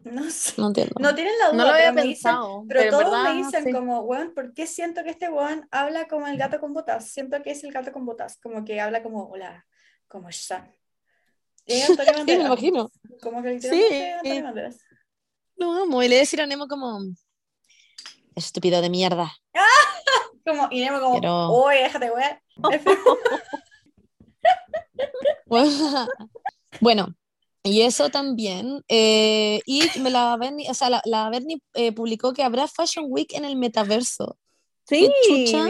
[0.03, 0.55] No sé.
[0.59, 0.95] no entiendo.
[0.99, 3.35] No tienen la duda, No lo había pero me dicen, pensado, pero, pero todos verdad,
[3.35, 3.73] me dicen sí.
[3.73, 7.11] como, weón, ¿por qué siento que este weón habla como el gato con botas?
[7.11, 9.67] Siento que es el gato con botas, como que habla como, hola,
[11.67, 12.91] es Antonio Sí, me imagino.
[13.23, 13.85] como que Sí.
[15.57, 16.03] Lo amo.
[16.03, 17.01] Y le decir a Nemo como,
[18.37, 19.33] estúpido de mierda.
[20.47, 22.39] Como, y Nemo como, Pero- oye, déjate, weón.
[26.81, 27.15] bueno,
[27.63, 28.85] Y eso también.
[28.89, 33.07] eh, y me la Bernie, o sea, la, la Bernie eh, publicó que habrá Fashion
[33.09, 34.37] Week en el metaverso.
[34.87, 35.65] Sí, chucha?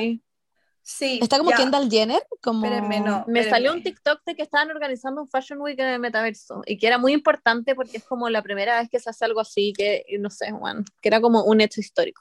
[0.82, 1.56] Sí, Está como ya.
[1.56, 2.66] Kendall Jenner, como...
[2.66, 3.24] Espérenme, no.
[3.26, 3.82] me salió un.
[3.82, 7.12] TikTok de que estaban organizando un Fashion Week en el metaverso y que era muy
[7.14, 10.50] importante porque es como la primera vez que se hace algo así, que no sé,
[10.50, 12.20] Juan, que era como un hecho histórico.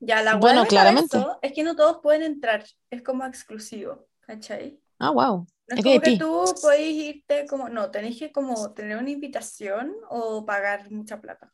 [0.00, 1.18] Ya, la Bueno, claramente.
[1.42, 4.80] es que no todos pueden entrar, es como exclusivo, ¿cachai?
[4.98, 5.46] Ah, wow.
[5.68, 9.10] No Es es como que tú podés irte como, no, tenés que como tener una
[9.10, 11.52] invitación o pagar mucha plata.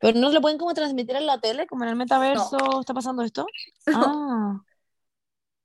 [0.00, 3.22] Pero no lo pueden como transmitir en la tele, como en el metaverso está pasando
[3.22, 3.46] esto.
[3.92, 4.60] Ah,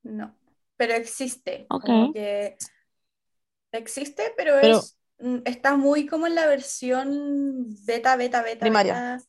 [0.03, 0.35] No,
[0.77, 1.67] pero existe.
[1.69, 1.85] Ok.
[1.85, 2.57] Como que
[3.71, 8.93] existe, pero, Pero- es mm, está muy como en la versión beta, beta, beta, Primaria.
[8.93, 9.23] beta.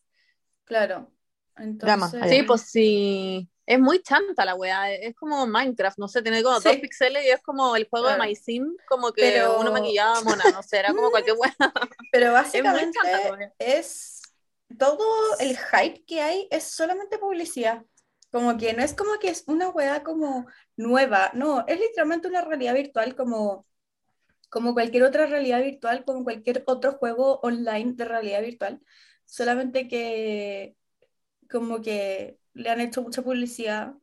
[0.65, 1.14] Claro.
[1.57, 2.29] Entonces, allá.
[2.29, 3.49] Sí, pues sí.
[3.67, 6.69] Es muy chanta la weá, es como Minecraft, no sé, tiene como Sí.
[6.69, 8.23] dos píxeles y es como el juego Claro.
[8.23, 11.55] de MySim, como que Pero- uno maquillaba mona, no sé, era como cualquier weá.
[12.13, 13.53] Pero Es básicamente chanta weá.
[13.59, 14.21] es
[14.79, 17.83] todo el hype que hay es solamente publicidad.
[18.31, 22.43] Como que no es como que es una weá como nueva, no, es literalmente una
[22.43, 23.65] realidad virtual como,
[24.51, 28.81] como cualquier otra realidad virtual, como cualquier otro juego online de realidad virtual.
[29.25, 30.77] Solamente que
[31.55, 33.95] como que le han hecho mucha publicidad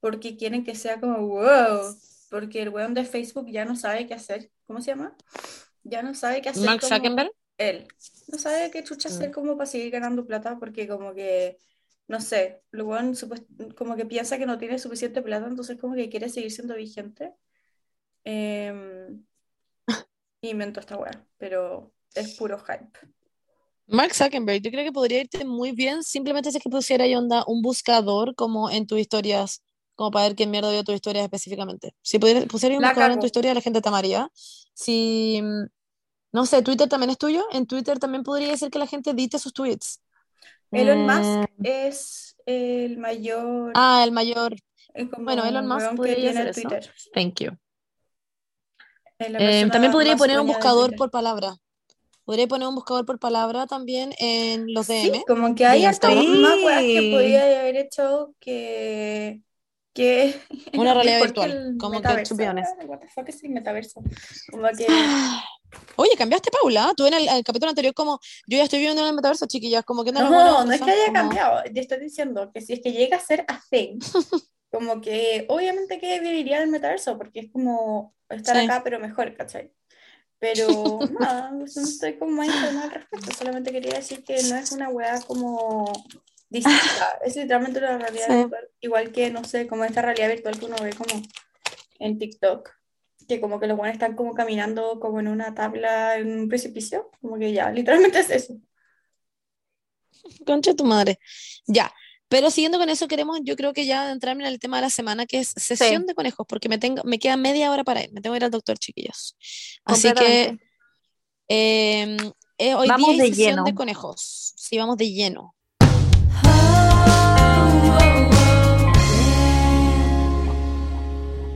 [0.00, 1.96] porque quieren que sea como wow,
[2.30, 4.50] porque el weón de Facebook ya no sabe qué hacer.
[4.66, 5.16] ¿Cómo se llama?
[5.82, 7.32] Ya no sabe qué hacer Mark como- Zuckerberg.
[7.56, 7.86] él.
[8.28, 9.32] No sabe qué chucha hacer Mm.
[9.32, 11.56] como para seguir ganando plata porque como que,
[12.08, 13.14] no sé, el weón
[13.76, 17.32] como que piensa que no tiene suficiente plata, entonces como que quiere seguir siendo vigente.
[18.24, 19.24] Em,
[20.42, 22.98] inventó esta weá, pero es puro hype.
[23.86, 27.14] Mark Zuckerberg, yo creo que podría irte muy bien simplemente si es que pusiera ahí
[27.14, 29.62] onda un buscador como en tus historias,
[29.94, 31.94] como para ver qué mierda vio tus historias específicamente.
[32.02, 34.30] Si pudiera, pusiera un La buscador en tu historia, la gente te amaría.
[34.72, 35.42] Si,
[36.32, 39.38] no sé, Twitter también es tuyo, en Twitter también podría ser que la gente edite
[39.38, 40.00] sus tweets.
[40.72, 44.54] Elon Eh, Musk es el mayor, Ah, el mayor.
[44.94, 46.62] eh, bueno, Elon Musk podría hacer eso.
[46.62, 46.90] Twitter.
[47.12, 47.50] Thank you.
[49.18, 51.54] Eh, también podría poner un buscador por palabra.
[52.24, 55.22] Podría poner un buscador por palabra también en los Sí, DM.
[55.26, 56.40] como que hay hartas Instagram.
[56.42, 57.10] más weas que Sí.
[57.12, 59.40] podía haber hecho que,
[59.92, 60.34] que
[60.74, 62.34] Una realidad virtual, como que, metaverso.
[62.34, 62.72] honest.
[62.80, 64.02] Ah, What the fuck es el metaverso?
[64.50, 64.86] Como que
[65.96, 66.92] Oye, cambiaste, Paula.
[66.96, 69.84] Tú en el, el capítulo anterior como, yo ya estoy viviendo en el metaverso, chiquillas,
[69.84, 71.62] como que no, no, a no es que haya como- cambiado.
[71.64, 73.98] Te estoy diciendo que si es que llega a ser a thing,
[74.70, 78.64] como que obviamente que viviría en el metaverso porque es como estar Sí.
[78.64, 79.72] acá pero mejor, ¿cachai?
[80.52, 83.32] Pero nada, no estoy como más informada al respecto.
[83.34, 85.90] Solamente quería decir que no es una weá como
[86.50, 86.80] distinta.
[87.24, 88.34] Es literalmente una realidad Sí.
[88.34, 88.68] virtual.
[88.80, 91.22] Igual que, no sé, como esta realidad virtual que uno ve como
[91.98, 92.70] en TikTok.
[93.26, 97.10] Que como que los buenos están como caminando como en una tabla en un precipicio.
[97.22, 98.58] Como que ya, literalmente es eso.
[100.46, 101.18] Concha tu madre.
[101.66, 101.90] Ya.
[102.34, 104.90] Pero siguiendo con eso, queremos, yo creo que ya entrarme en el tema de la
[104.90, 108.12] semana, que es sesión de conejos, porque me tengo, me queda media hora para ir,
[108.12, 109.36] me tengo que ir al doctor, chiquillos.
[109.84, 110.58] Así que
[111.46, 112.16] eh,
[112.58, 113.62] eh, hoy Vamos día hay de sesión lleno.
[113.62, 114.52] de conejos.
[114.56, 115.54] Sí, vamos de lleno.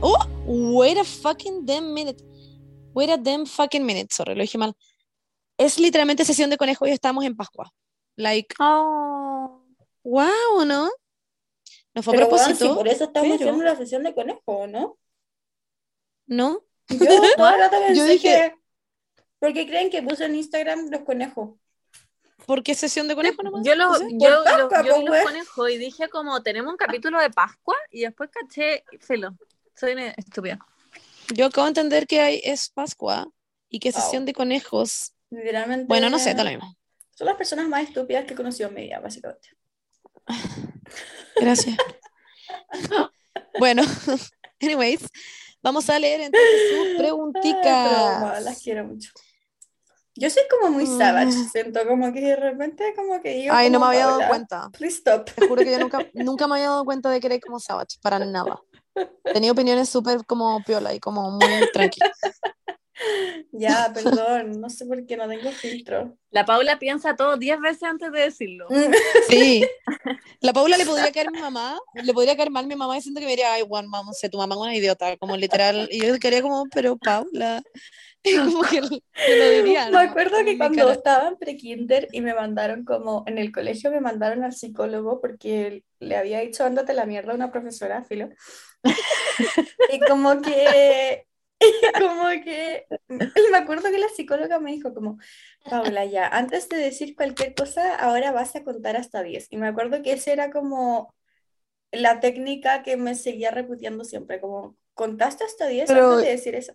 [0.01, 0.25] Oh,
[0.77, 2.23] wait a fucking damn minute.
[2.93, 4.13] Wait a damn fucking minute.
[4.13, 4.73] Sorry, lo dije mal.
[5.57, 7.69] Es literalmente sesión de conejos y estamos en Pascua.
[8.15, 9.28] Like, Oh.
[10.03, 10.89] Wow, ¿no?
[11.93, 14.67] No fue a bueno, propósito, si por eso estamos pero- haciendo la sesión de conejo,
[14.67, 14.97] ¿no?
[16.27, 16.61] ¿no?
[16.89, 16.97] Yo
[17.35, 18.55] todo el rato pensé Yo dije- que...
[19.39, 21.51] Porque creen que puse en Instagram los conejos.
[22.45, 23.61] ¿Por qué sesión de conejo nomás?
[23.63, 26.71] Yo, lo, yo, Por lo- Pascua, yo vi po, los conejos y dije como tenemos
[26.71, 29.35] un capítulo de Pascua y después caché, filo,
[29.75, 30.59] soy una estúpida.
[31.33, 33.29] Yo acabo de entender que hay, es Pascua
[33.69, 34.01] y que Wow.
[34.01, 35.13] sesión de conejos.
[35.29, 35.85] Literalmente.
[35.87, 36.75] Bueno, no sé, da lo mismo.
[37.15, 39.49] Son las personas más estúpidas que he conocido en mi vida, básicamente.
[41.39, 41.77] Gracias.
[43.57, 43.81] bueno,
[44.61, 45.07] anyways,
[45.61, 48.61] vamos a leer entonces sus Ay, wow, las preguntitas.
[48.63, 49.11] quiero mucho.
[50.15, 50.97] Yo soy como muy Mm.
[50.97, 54.27] savage, siento como que de repente como que digo Ay, no me había dado "Paola,
[54.27, 54.69] cuenta.
[54.77, 55.29] Please stop.
[55.33, 57.97] Te juro que yo nunca, nunca me había dado cuenta de que eres como Savage,
[58.01, 58.59] para nada.
[59.33, 62.01] Tenía opiniones súper como piola y como muy tranqui.
[63.51, 66.17] Ya, perdón, no sé por qué no tengo filtro.
[66.31, 68.67] La Paula piensa todo 10 veces antes de decirlo.
[68.69, 68.91] Mm.
[69.29, 69.65] Sí.
[70.41, 72.95] La Paula le podría caer a mi mamá, le podría caer mal a mi mamá
[72.95, 75.87] diciendo que me diría, ay, Juan, mamá, sé, tu mamá es una idiota, como literal.
[75.91, 77.61] Y yo quería como, pero Paula.
[78.23, 79.85] Y como que, que lo diría.
[79.85, 79.99] Me ¿no?
[79.99, 80.93] acuerdo Como que cuando cara.
[80.93, 85.83] estaba en prekinder y me mandaron como en el colegio me mandaron al psicólogo porque
[85.99, 88.29] le había dicho ándate a la mierda a una profesora, filo.
[89.91, 91.27] Y como que
[91.99, 95.17] como que me acuerdo que la psicóloga me dijo como,
[95.69, 99.47] Paula, ya, antes de decir cualquier cosa, ahora vas a contar hasta 10.
[99.49, 101.13] Y me acuerdo que esa era como
[101.91, 106.55] la técnica que me seguía repitiendo siempre, como, ¿contaste hasta 10 Pero- antes de decir
[106.55, 106.73] eso?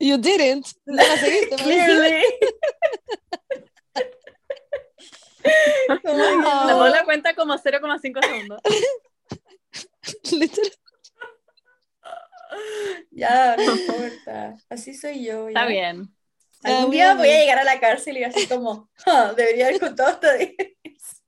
[0.00, 0.64] You didn't.
[0.86, 2.22] No la seguiste, Clearly.
[6.02, 6.78] Como que La no.
[6.78, 8.60] Paula cuenta como 0,5 segundos.
[10.32, 10.72] Literal.
[13.10, 14.56] Ya, no importa.
[14.68, 15.48] Así soy yo.
[15.48, 16.14] Está bien.
[16.62, 19.80] Algún día bien, voy a llegar a la cárcel y así como, "Ah, debería haber
[19.80, 20.54] contado hasta 10.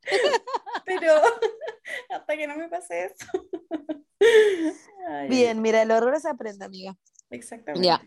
[0.84, 1.14] Pero
[2.10, 3.26] hasta que no me pase eso.
[5.08, 6.96] Ay, Bien, mira, el horror se aprende, amiga.
[7.30, 7.86] Exactamente.
[7.86, 8.02] Ya.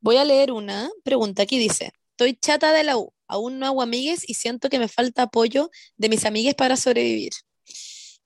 [0.00, 1.42] Voy a leer una pregunta.
[1.42, 4.88] Aquí dice: Estoy chata de la U, aún no hago amigues y siento que me
[4.88, 7.32] falta apoyo de mis amigues para sobrevivir.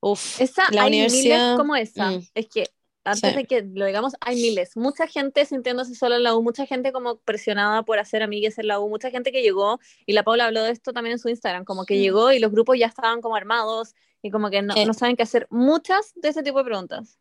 [0.01, 1.45] Uf, Esa, la hay universidad.
[1.53, 2.11] miles como esa.
[2.11, 2.27] mm.
[2.35, 2.67] Es que
[3.05, 3.37] antes Sí.
[3.37, 4.77] de que lo digamos, hay miles.
[4.77, 8.69] Mucha gente sintiéndose sola en la U, mucha gente como presionada por hacer amigues en
[8.69, 11.29] la U, mucha gente que llegó, y la Paula habló de esto también en su
[11.29, 12.01] Instagram, como que Mm.
[12.01, 14.87] llegó y los grupos ya estaban como armados y como que no, Eh.
[14.87, 15.47] no saben qué hacer.
[15.51, 17.19] Muchas de ese tipo de preguntas.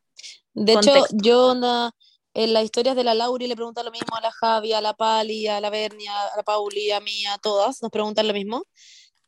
[0.54, 1.18] De hecho, Contexto.
[1.24, 1.96] yo onda,
[2.34, 4.94] en las historias de la Lauri le preguntan lo mismo a la Javi, a la
[4.94, 8.64] Pali, a la Bernia, a la Pauli, a mí, a todas, nos preguntan lo mismo.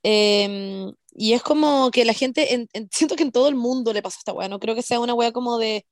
[0.04, 3.94] Em, y es como que la gente, en- en- siento que en todo el mundo
[3.94, 5.86] le pasa esta wea, no creo que sea una wea como de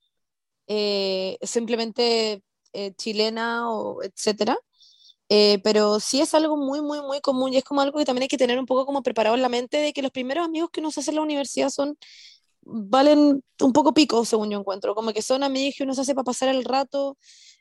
[0.74, 4.58] eh, simplemente eh, chilena o etcétera.
[5.30, 8.24] Eh, pero sí es algo muy, muy, muy común y es como algo que también
[8.24, 10.70] hay que tener un poco como preparado en la mente de que los primeros amigos
[10.72, 11.98] que uno se hace en la universidad son,
[12.64, 16.16] valen un poco pico, según yo encuentro, como que son amigos que uno se hace
[16.16, 17.18] para pasar el rato.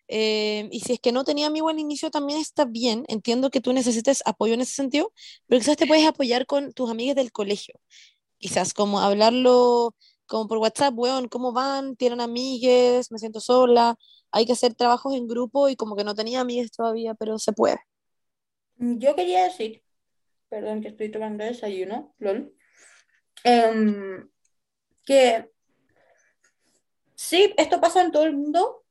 [0.08, 3.04] y si es que no tenía amigo al inicio, también está bien.
[3.08, 5.12] Entiendo que tú necesites apoyo en ese sentido,
[5.46, 7.74] pero quizás te puedes apoyar con tus amigas del colegio.
[8.38, 9.94] Quizás como hablarlo
[10.30, 11.96] como por WhatsApp, weón, ¿cómo van?
[11.96, 13.10] ¿Tienen amigues?
[13.10, 13.96] Me siento sola.
[14.30, 17.52] Hay que hacer trabajos en grupo y como que no tenía amigues todavía, pero se
[17.52, 17.80] puede.
[18.76, 19.82] Yo quería decir,
[20.48, 22.54] perdón que estoy tomando desayuno, lol,
[23.42, 24.30] em,
[25.04, 25.50] que
[27.16, 28.84] sí, esto pasa en todo el mundo,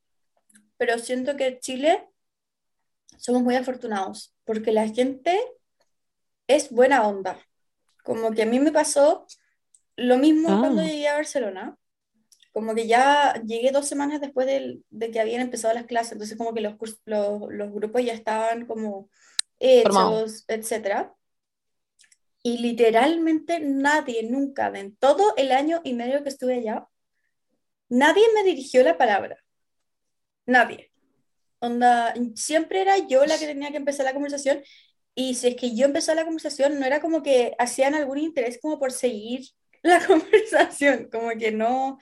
[0.75, 2.09] pero siento que en Chile
[3.17, 5.39] somos muy afortunados, porque la gente
[6.47, 7.39] es buena onda.
[8.03, 9.25] Como que a mí me pasó
[9.99, 10.57] lo mismo Ah.
[10.59, 11.75] cuando llegué a Barcelona.
[12.51, 16.37] Como que ya llegué dos semanas después del- de, que habían empezado las clases, entonces
[16.37, 19.09] como que los, los, los grupos ya estaban como
[19.59, 21.13] hechos, etcétera.
[22.41, 26.87] Y literalmente nadie, nunca, en todo el año y medio que estuve allá,
[27.89, 29.37] nadie me dirigió la palabra.
[30.45, 30.91] Nadie.
[31.59, 34.63] Onda, siempre era yo la que tenía que empezar la conversación
[35.13, 38.57] y si es que yo empezaba la conversación, no era como que hacían algún interés
[38.61, 39.41] como por seguir
[39.83, 41.99] la conversación, como que no.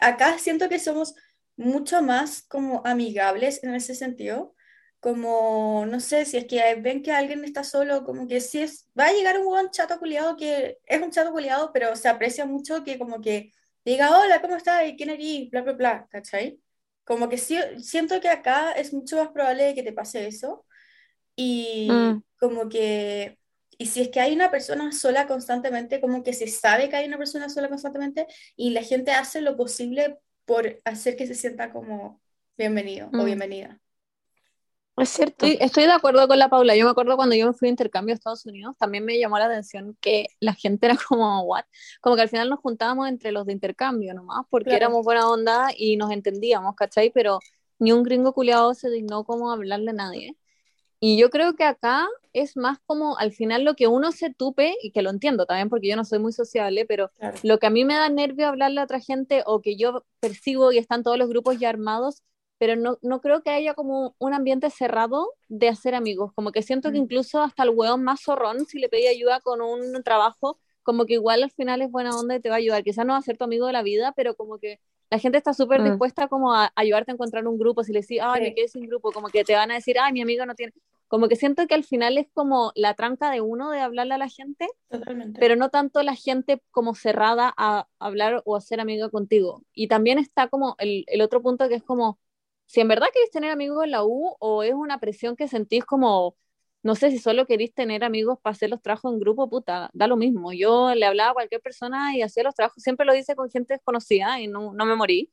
[0.00, 1.14] Acá siento que somos
[1.56, 4.54] mucho más como amigables en ese sentido,
[5.00, 8.88] como, no sé, si es que ven que alguien está solo, como que si es,
[8.98, 12.44] va a llegar un buen chato culiado que es un chato culiado, pero se aprecia
[12.46, 13.52] mucho que como que
[13.84, 14.86] diga, hola, ¿cómo estás?
[14.88, 15.50] ¿Y quién eres?
[15.50, 16.60] Bla, bla, bla, ¿cachai?
[17.04, 20.66] Como que sí, siento que acá es mucho más probable que te pase eso.
[21.36, 22.20] Y Mm.
[22.38, 23.39] como que,
[23.80, 27.06] y si es que hay una persona sola constantemente, como que se sabe que hay
[27.08, 31.72] una persona sola constantemente y la gente hace lo posible por hacer que se sienta
[31.72, 32.22] como
[32.58, 33.24] bienvenido o Mm.
[33.24, 33.80] bienvenida.
[34.96, 35.46] Es cierto.
[35.46, 36.76] Estoy, estoy de acuerdo con la Paula.
[36.76, 39.38] Yo me acuerdo cuando yo me fui de intercambio a Estados Unidos, también me llamó
[39.38, 41.64] la atención que la gente era como, ¿what?
[42.02, 44.76] Como que al final nos juntábamos entre los de intercambio nomás, porque Claro.
[44.76, 47.10] éramos buena onda y nos entendíamos, ¿cachai?
[47.12, 47.38] Pero
[47.78, 50.36] ni un gringo culiado se dignó como a hablarle a nadie.
[51.00, 54.74] Y yo creo que acá es más como al final lo que uno se tupe,
[54.82, 57.38] y que lo entiendo también porque yo no soy muy sociable, pero Claro.
[57.42, 60.70] lo que a mí me da nervio hablarle a otra gente o que yo percibo
[60.72, 62.22] y están todos los grupos ya armados,
[62.58, 66.32] pero no, no creo que haya como un ambiente cerrado de hacer amigos.
[66.34, 67.02] Como que siento que Mm.
[67.04, 71.14] incluso hasta el hueón más zorrón, si le pedí ayuda con un trabajo, como que
[71.14, 72.84] igual al final es buena onda y te va a ayudar.
[72.84, 74.78] Quizás no va a ser tu amigo de la vida, pero como que
[75.10, 75.84] la gente está súper Mm.
[75.84, 77.82] dispuesta como a ayudarte a encontrar un grupo.
[77.84, 78.54] Si le decís, ay, me Sí.
[78.54, 80.72] quedé sin grupo, como que te van a decir, ay, mi amigo no tiene.
[81.08, 84.18] Como que siento que al final es como la tranca de uno de hablarle a
[84.18, 85.40] la gente, Totalmente.
[85.40, 89.64] pero no tanto la gente como cerrada a hablar o a ser amiga contigo.
[89.74, 92.20] Y también está como el, el otro punto que es como,
[92.66, 95.84] si en verdad queréis tener amigos en la U o es una presión que sentís
[95.84, 96.36] como,
[96.82, 100.06] no sé si solo queréis tener amigos para hacer los trabajos en grupo, puta, da
[100.06, 100.52] lo mismo.
[100.52, 103.74] Yo le hablaba a cualquier persona y hacía los trabajos, siempre lo hice con gente
[103.74, 105.30] desconocida y no, no me morí.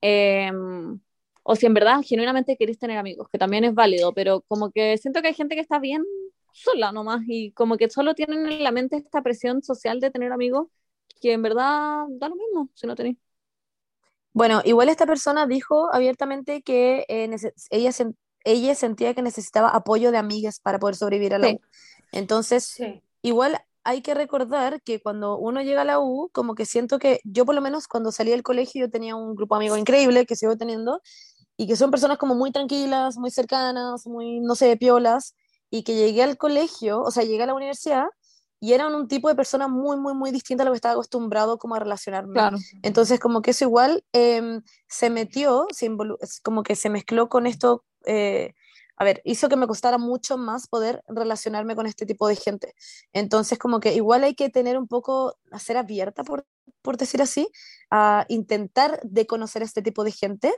[0.00, 1.00] Em,
[1.44, 4.98] o si en verdad genuinamente queréis tener amigos, que también es válido, pero como que
[4.98, 6.04] siento que hay gente que está bien
[6.52, 10.32] sola nomás y como que solo tienen en la mente esta presión social de tener
[10.32, 10.68] amigos
[11.20, 13.16] que en verdad da lo mismo si no tenéis.
[14.34, 17.28] Bueno, igual esta persona dijo abiertamente que eh,
[17.70, 21.54] ella, sen- ella sentía que necesitaba apoyo de amigas para poder sobrevivir a la Sí.
[21.54, 21.60] U.
[22.12, 23.02] Entonces, Sí.
[23.22, 27.20] igual hay que recordar que cuando uno llega a la U, como que siento que
[27.24, 30.24] yo por lo menos cuando salí del colegio yo tenía un grupo de amigos increíble
[30.26, 31.00] que sigo teniendo
[31.56, 35.34] y que son personas como muy tranquilas, muy cercanas, muy, no sé, piolas,
[35.70, 38.06] y que llegué al colegio, o sea, llegué a la universidad
[38.60, 41.58] y eran un tipo de persona muy, muy, muy distinta a lo que estaba acostumbrado
[41.58, 42.34] como a relacionarme.
[42.34, 42.58] Claro.
[42.82, 45.90] Entonces, como que eso igual em, se metió, se
[46.44, 48.54] como que se mezcló con esto, eh,
[48.96, 52.74] a ver, hizo que me costara mucho más poder relacionarme con este tipo de gente.
[53.12, 56.46] Entonces, como que igual hay que tener un poco, a ser abierta, por,
[56.82, 57.48] por decir así,
[57.90, 60.54] a intentar de conocer este tipo de gente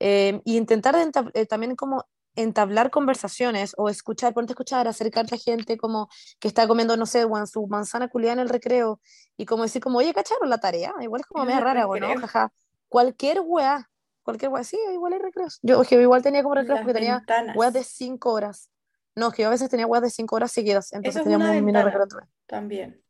[0.00, 2.04] eh, y intentar entab- eh, también como
[2.36, 6.08] entablar conversaciones o escuchar, ponerte a escuchar, acercarte a gente como
[6.40, 9.00] que está comiendo, no sé, weón, su manzana culiada en el recreo
[9.36, 10.92] y como decir como, oye, ¿cacharon la tarea?
[11.00, 12.08] Igual es como media rara, ¿o no?
[12.20, 12.52] Jaja.
[12.88, 13.88] Cualquier weá,
[14.24, 15.60] cualquier weá, sí, igual hay recreos.
[15.62, 17.56] Yo, que igual tenía como recreos Las porque tenía ventanas.
[17.56, 18.70] weas de 5 horas.
[19.14, 21.48] No, que yo a veces tenía weas de 5 horas seguidas, entonces Eso es teníamos
[21.56, 22.06] un mini recreo
[22.46, 23.00] También.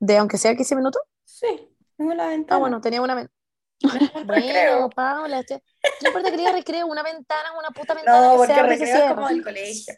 [0.00, 1.02] de aunque sea 15 minutos.
[1.24, 2.58] Sí, es una Ah, ventana.
[2.58, 3.34] bueno, tenía una ventana.
[4.26, 5.62] Bueno, Paula, este-
[6.02, 8.74] no importa que diga recreo, una ventana, una puta ventana No, que porque se abre
[8.74, 9.94] y se recreo es como del colegio.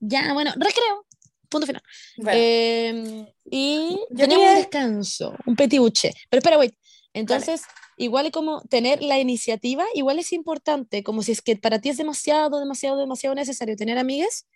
[0.00, 1.06] Ya, bueno, recreo.
[1.50, 1.82] Punto final.
[2.16, 6.12] Bueno, Eh, y Yo teníamos un quería- descanso, un petibuche.
[6.30, 6.74] Pero espera, wait.
[7.12, 7.62] Entonces,
[7.96, 11.90] igual es como tener la iniciativa, igual es importante, como si es que para ti
[11.90, 14.46] es demasiado, demasiado, demasiado necesario tener amigas,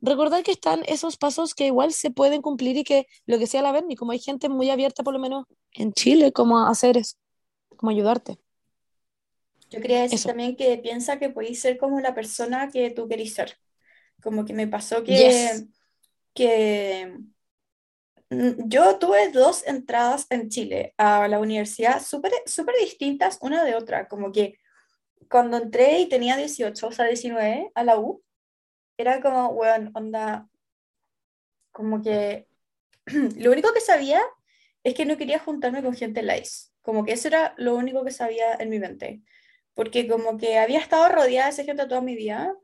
[0.00, 3.62] recordar que están esos pasos que igual se pueden cumplir y que lo que sea
[3.62, 6.70] la ver, y como hay gente muy abierta, por lo menos en Chile, como a
[6.70, 7.16] hacer eso,
[7.76, 8.38] como ayudarte.
[9.70, 10.28] yo quería decir eso.
[10.28, 13.56] también que piensa que podéis ser como la persona que tú querís ser.
[14.22, 15.64] Como que me pasó que, Yes.
[16.34, 17.16] que
[18.66, 24.08] yo tuve dos entradas en Chile a la universidad súper súper distintas una de otra.
[24.08, 24.58] Como que
[25.28, 28.22] cuando entré y tenía 18, o sea, 19 a la U,
[28.96, 30.48] era como, weón, onda,
[31.72, 32.46] como que
[33.36, 34.22] lo único que sabía
[34.84, 36.70] es que no quería juntarme con gente lice.
[36.82, 39.22] Como que eso era lo único que sabía en mi mente.
[39.74, 42.54] Porque como que había estado rodeada de esa gente toda mi vida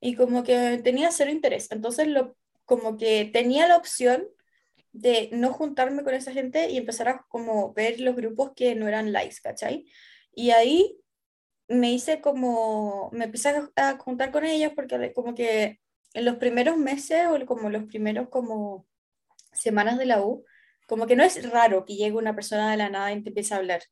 [0.00, 1.70] y como que tenía cero interés.
[1.70, 4.28] Entonces, lo, como que tenía la opción
[4.92, 8.88] de no juntarme con esa gente y empezar a como ver los grupos que no
[8.88, 9.86] eran likes, ¿cachai?
[10.32, 10.98] Y ahí
[11.68, 15.80] me hice como, me empecé a, juntar con ellos porque como que
[16.14, 18.86] en los primeros meses o como los primeros como
[19.52, 20.44] semanas de la U,
[20.86, 23.54] como que no es raro que llegue una persona de la nada y te empiece
[23.54, 23.82] a hablar.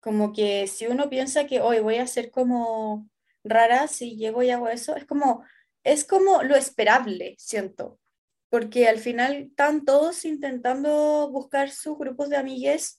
[0.00, 3.08] Como que si uno piensa que hoy voy a ser como
[3.44, 5.44] rara si llego y hago eso, es como,
[5.84, 7.98] es como lo esperable, siento.
[8.48, 12.98] Porque al final están todos intentando buscar sus grupos de amigues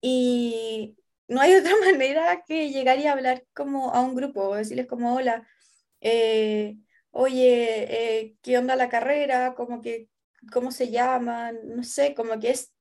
[0.00, 0.96] y
[1.28, 5.46] no hay otra manera que llegar y hablar como a un grupo, decirles como, hola,
[6.00, 6.76] eh,
[7.10, 9.54] oye, eh, ¿qué onda la carrera?
[9.54, 10.08] Como que,
[10.52, 11.58] ¿cómo se llaman?
[11.64, 12.72] No sé, como que es,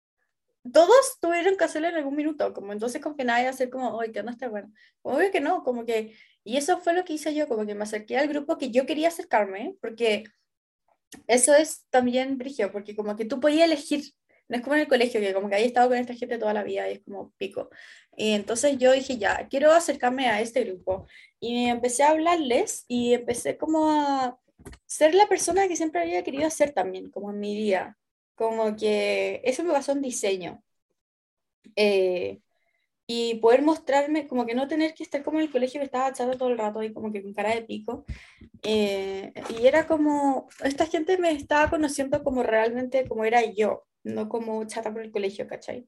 [0.72, 4.12] todos tuvieron que hacerlo en algún minuto, como entonces como que nadie hacer como, oye,
[4.12, 4.72] ¿qué onda está bueno?
[5.04, 7.84] Obvio que no, como que, y eso fue lo que hice yo, como que me
[7.84, 10.26] acerqué al grupo que yo quería acercarme, porque
[11.28, 14.14] eso es también brigio, porque como que tú podías elegir,
[14.48, 16.54] no es como en el colegio, que como que había estado con esta gente toda
[16.54, 17.70] la vida y es como pico.
[18.16, 21.08] Y entonces yo dije, ya, quiero acercarme a este grupo.
[21.40, 24.40] Y empecé a hablarles y empecé como a
[24.86, 27.98] ser la persona que siempre había querido ser también, como en mi vida.
[28.36, 30.64] Como que eso me pasó en diseño.
[31.76, 32.40] Eh,
[33.08, 36.12] y poder mostrarme, como que no tener que estar como en el colegio que estaba
[36.14, 38.06] chata todo el rato y como que con cara de pico.
[38.64, 44.28] Eh, y era como, esta gente me estaba conociendo como realmente como era yo, no
[44.30, 45.88] como chata por el colegio, ¿cachai?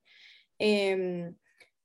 [0.59, 1.35] Em,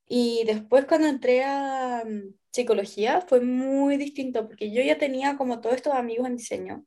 [0.07, 5.61] y después cuando entré a mm, psicología fue muy distinto porque yo ya tenía como
[5.61, 6.85] todos estos amigos en diseño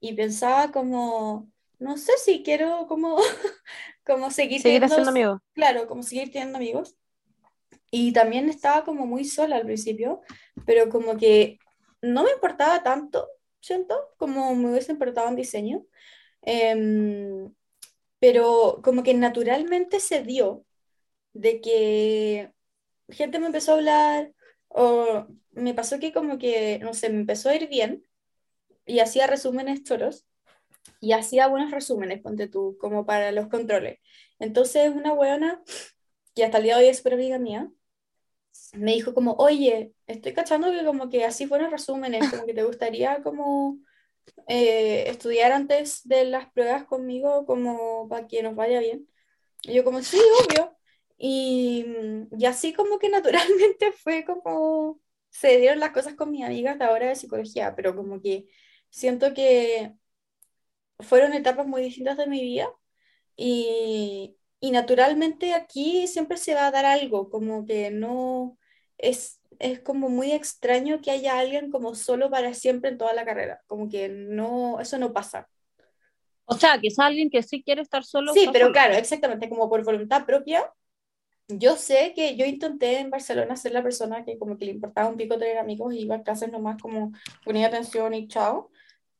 [0.00, 3.16] y pensaba como, no sé si quiero como,
[4.06, 5.40] como seguir Seguir teniendo- amigos.
[5.54, 6.96] Claro, como seguir teniendo amigos.
[7.92, 10.22] Y también estaba como muy sola al principio,
[10.66, 11.58] pero como que
[12.00, 13.28] no me importaba tanto,
[13.60, 15.84] siento, como me hubiese importado en diseño.
[16.42, 17.54] Em,
[18.18, 20.64] pero como que naturalmente se dio
[21.34, 22.52] de que
[23.10, 24.32] gente me empezó a hablar
[24.68, 28.06] o me pasó que como que, no sé, me empezó a ir bien
[28.86, 30.26] y hacía resúmenes choros
[31.00, 34.00] y hacía buenos resúmenes, ponte tú, como para los controles.
[34.38, 35.62] Entonces una buena,
[36.34, 37.70] que hasta el día de hoy es súper amiga mía,
[38.74, 42.64] me dijo como, oye, estoy cachando que como que así buenos resúmenes, como que te
[42.64, 43.78] gustaría como
[44.48, 49.08] eh, estudiar antes de las pruebas conmigo como para que nos vaya bien.
[49.62, 50.76] Y yo como, sí, obvio.
[51.18, 51.86] Y,
[52.38, 55.00] y así como que naturalmente fue como
[55.30, 58.48] se dieron las cosas con mis amigas de ahora de psicología, pero como que
[58.90, 59.94] siento que
[61.00, 62.68] fueron etapas muy distintas de mi vida
[63.36, 68.56] y, y naturalmente aquí siempre se va a dar algo, como que no
[68.96, 73.24] es, es como muy extraño que haya alguien como solo para siempre en toda la
[73.24, 75.48] carrera, como que no, eso no pasa.
[76.44, 78.32] O sea, que es alguien que sí quiere estar solo.
[78.34, 78.72] Sí, pero solo.
[78.72, 80.72] claro, exactamente, como por voluntad propia.
[81.48, 85.08] Yo sé que yo intenté en Barcelona ser la persona que como que le importaba
[85.08, 87.10] un pico tener amigos y iba a clases nomás como
[87.44, 88.70] ponía atención y chao.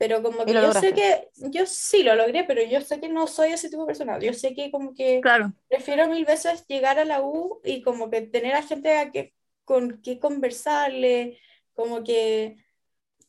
[0.03, 0.95] Pero como que yo sé lograste.
[0.95, 4.19] que, yo sí lo logré, pero yo sé que no soy ese tipo de persona.
[4.19, 5.53] Yo sé que como que Claro.
[5.69, 9.33] prefiero mil veces llegar a la U y como que tener a gente a que,
[9.65, 11.39] con que conversarle,
[11.75, 12.57] como que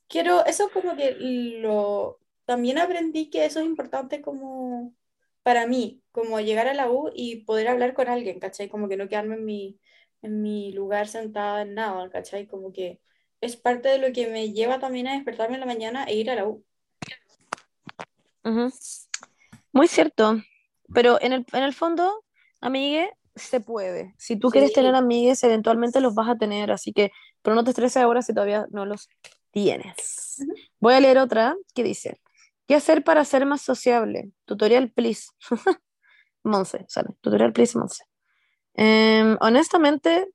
[0.07, 4.95] quiero, eso como que lo, también aprendí que eso es importante como
[5.43, 8.67] para mí, como llegar a la U y poder hablar con alguien, ¿cachai?
[8.69, 9.79] Como que no quedarme en mi,
[10.23, 12.47] en mi lugar sentada en nada, ¿cachai?
[12.47, 12.99] Como que
[13.43, 16.31] es parte de lo que me lleva también a despertarme en la mañana e ir
[16.31, 16.63] a la U.
[18.43, 18.71] Ujú.
[19.71, 20.41] Muy cierto.
[20.93, 22.23] Pero en el, en el fondo,
[22.61, 24.13] amigue, se puede.
[24.17, 26.71] Si tú quieres tener amigues, eventualmente los vas a tener.
[26.71, 29.09] Así que, pero no te estreses ahora si todavía no los
[29.51, 30.37] tienes.
[30.79, 32.19] Voy a leer otra que dice:
[32.67, 34.31] ¿Qué hacer para ser más sociable?
[34.45, 35.29] Tutorial, please.
[36.43, 37.09] Monse, sale.
[37.21, 38.03] Tutorial, please, Monse.
[38.75, 40.32] Em, honestamente,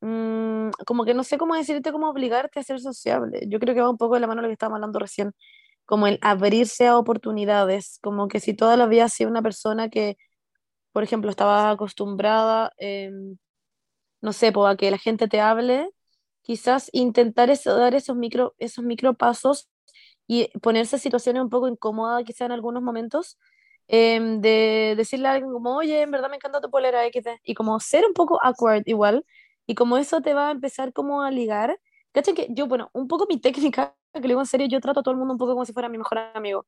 [0.00, 3.40] mm, como que no sé cómo decirte cómo obligarte a ser sociable.
[3.48, 5.32] Yo creo que va un poco de la mano lo que estábamos hablando recién,
[5.86, 9.90] como el abrirse a oportunidades, como que si toda la vida has sido una persona
[9.90, 10.16] que,
[10.92, 13.38] por ejemplo, estaba acostumbrada, em,
[14.20, 15.88] no sé, a que la gente te hable,
[16.42, 19.68] quizás intentar eso- dar esos micro, esos micro pasos
[20.28, 23.38] y ponerse en situaciones un poco incómodas, quizás en algunos momentos,
[23.88, 27.02] em, de decirle a alguien como, oye, en verdad me encanta tu polera
[27.44, 29.24] y como ser un poco awkward igual,
[29.70, 31.78] y como eso te va a empezar como a ligar.
[32.12, 32.34] ¿Cachai?
[32.34, 35.02] Que yo, bueno, un poco mi técnica, que lo digo en serio, yo trato a
[35.02, 36.66] todo el mundo un poco como si fuera mi mejor amigo,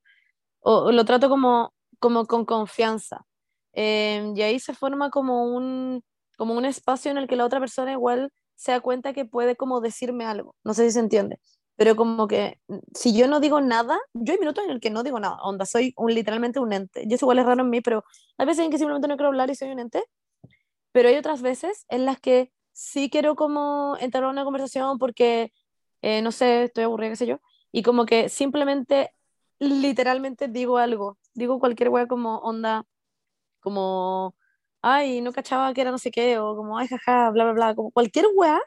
[0.60, 3.26] o, o lo trato como, como con confianza.
[3.72, 6.02] Em, y ahí se forma como un,
[6.36, 9.56] como un espacio en el que la otra persona igual se da cuenta que puede
[9.56, 10.54] como decirme algo.
[10.64, 11.40] No sé si se entiende
[11.76, 14.90] pero como que mm, si yo no digo nada, yo hay minutos en el que
[14.90, 17.02] no digo nada, onda, soy un, literalmente un ente.
[17.08, 18.04] Y eso igual es raro en mí, pero
[18.38, 20.04] hay veces en que simplemente no quiero hablar y soy un ente,
[20.92, 25.52] pero hay otras veces en las que sí quiero como entrar a una conversación porque,
[26.02, 27.40] eh, no sé, estoy aburrida, qué sé yo,
[27.72, 29.12] y como que simplemente,
[29.58, 32.84] literalmente digo algo, digo cualquier wea como onda,
[33.60, 34.34] como,
[34.82, 37.74] ay, no cachaba que era no sé qué, o como, ay, jaja, bla, bla, bla,
[37.74, 38.60] como cualquier wea,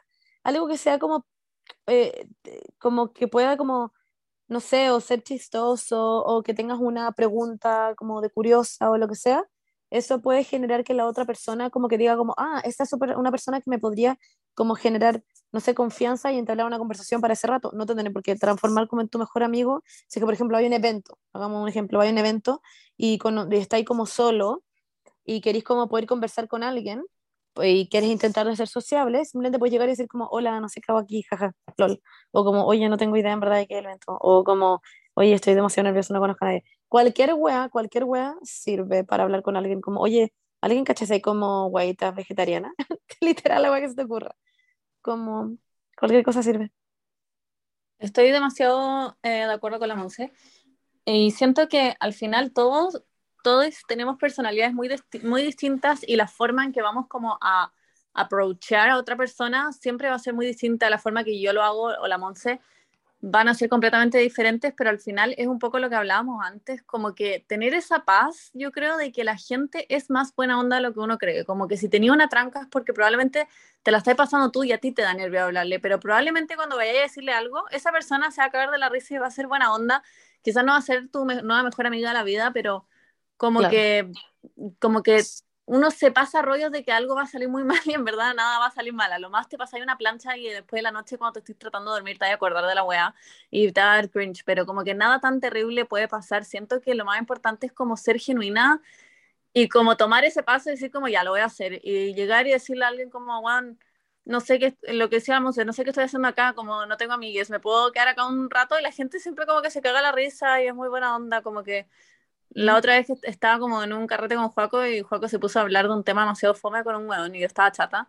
[0.44, 1.26] algo que sea como
[1.86, 2.28] eh,
[2.78, 3.92] como que pueda como,
[4.48, 9.08] no sé, o ser chistoso, o que tengas una pregunta como de curiosa o lo
[9.08, 9.44] que sea,
[9.90, 13.30] eso puede generar que la otra persona como que diga como, ah, esta es una
[13.30, 14.18] persona que me podría
[14.54, 15.22] como generar,
[15.52, 17.70] no sé, confianza y entablar una conversación para ese rato.
[17.74, 19.82] No te tiene por qué transformar como en tu mejor amigo.
[20.08, 22.62] Si que, por ejemplo, hay un evento, hagamos un ejemplo, hay un evento
[22.96, 24.64] y, con, y está ahí como solo
[25.24, 27.04] y queréis como poder conversar con alguien
[27.54, 30.80] pues, y quieres intentar ser sociable, simplemente puedes llegar y decir como, hola, no sé
[30.80, 32.00] qué hago aquí, jaja, lol.
[32.32, 34.16] O como, oye, no tengo idea en verdad de qué evento.
[34.20, 34.82] O como,
[35.14, 36.64] oye, estoy demasiado nervioso, no conozco a nadie.
[36.88, 39.80] Cualquier wea, cualquier wea sirve para hablar con alguien.
[39.80, 42.72] Como, oye, ¿alguien cachase como guaita vegetariana?
[43.20, 44.34] Literal, la wea que se te ocurra.
[45.02, 45.56] Como,
[45.98, 46.72] cualquier cosa sirve.
[47.98, 50.32] Estoy demasiado eh, de acuerdo con la Monse.
[51.04, 53.02] Y siento que al final todos,
[53.42, 54.90] todos tenemos personalidades muy,
[55.22, 57.72] muy distintas y la forma en que vamos como a
[58.12, 61.52] approachar a otra persona siempre va a ser muy distinta a la forma que yo
[61.52, 62.60] lo hago o la Monse.
[63.28, 66.80] Van a ser completamente diferentes, pero al final es un poco lo que hablábamos antes,
[66.84, 70.76] como que tener esa paz, yo creo, de que la gente es más buena onda
[70.76, 71.44] de lo que uno cree.
[71.44, 73.48] Como que si tenía una tranca es porque probablemente
[73.82, 76.76] te la estás pasando tú y a ti te da nervio hablarle, pero probablemente cuando
[76.76, 79.26] vayas a decirle algo, esa persona se va a caer de la risa y va
[79.26, 80.04] a ser buena onda.
[80.42, 82.86] Quizás no va a ser tu me- nueva mejor amiga de la vida, pero
[83.36, 83.72] como Claro.
[83.72, 84.10] que
[84.78, 85.20] como que
[85.66, 88.34] uno se pasa rollos de que algo va a salir muy mal y en verdad
[88.34, 89.12] nada va a salir mal.
[89.12, 91.40] A lo más te pasa ahí una plancha y después de la noche cuando te
[91.40, 93.14] estés tratando de dormir te vas a acordar de la weá
[93.50, 96.44] y te va a dar cringe, pero como que nada tan terrible puede pasar.
[96.44, 98.80] Siento que lo más importante es como ser genuina
[99.52, 102.46] y como tomar ese paso y decir como ya lo voy a hacer y llegar
[102.46, 103.78] y decirle a alguien como Juan
[104.24, 107.14] no sé qué lo que decíamos no sé qué estoy haciendo acá como no tengo
[107.14, 110.02] amigues me puedo quedar acá un rato y la gente siempre como que se caga
[110.02, 111.86] la risa y es muy buena onda como que
[112.50, 115.58] la otra vez que estaba como en un carrete con Juaco y Juaco se puso
[115.58, 118.08] a hablar de un tema demasiado fome con un hueón y yo estaba chata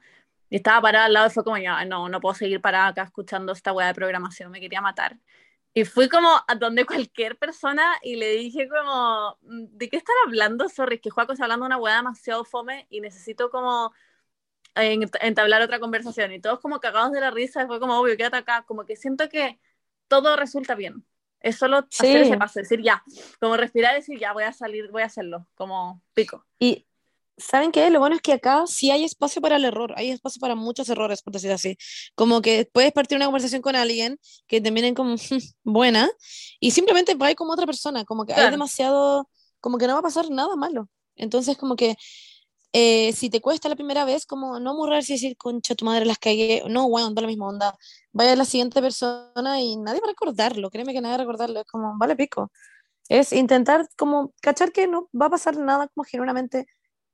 [0.50, 3.04] y estaba parada al lado y fue como ya no no puedo seguir parada acá
[3.04, 5.18] escuchando esta hueá de programación me quería matar
[5.74, 10.16] Y fui como a donde cualquier persona y le dije como, mm, ¿de qué están
[10.28, 10.70] hablando?
[10.70, 13.94] Sorry, que Juaco está hablando una hueá demasiado fome y necesito como
[14.76, 16.32] entablar otra conversación.
[16.34, 18.64] Y todos como cagados de la risa, fue como, obvio, quédate acá.
[18.68, 19.60] Como que siento que
[20.08, 21.06] todo resulta bien.
[21.40, 23.04] Es solo hacer ese paso, decir ya,
[23.40, 26.46] como respirar decir ya, voy a salir, voy a hacerlo, como pico.
[26.60, 26.88] Y
[27.40, 27.92] ¿Saben qué?
[27.92, 30.90] Lo bueno es que acá sí hay espacio para el error, hay espacio para muchos
[30.90, 31.78] errores, por decir así.
[32.16, 35.16] Como que puedes partir una conversación con alguien que te miren como
[35.64, 36.10] buena
[36.60, 39.30] y simplemente va como otra persona, como que hay demasiado,
[39.60, 40.90] como que no va a pasar nada malo.
[41.16, 41.96] Entonces, como que
[42.74, 46.06] eh, si te cuesta la primera vez, como no murrarse y decir, concha, tu madre
[46.06, 47.78] las cagué, no, bueno, da la misma onda.
[48.18, 51.26] Vaya a la siguiente persona y nadie va a recordarlo, créeme que nadie va a
[51.26, 52.52] recordarlo, es como, vale pico.
[53.08, 56.66] Es intentar como cachar que no va a pasar nada como genuinamente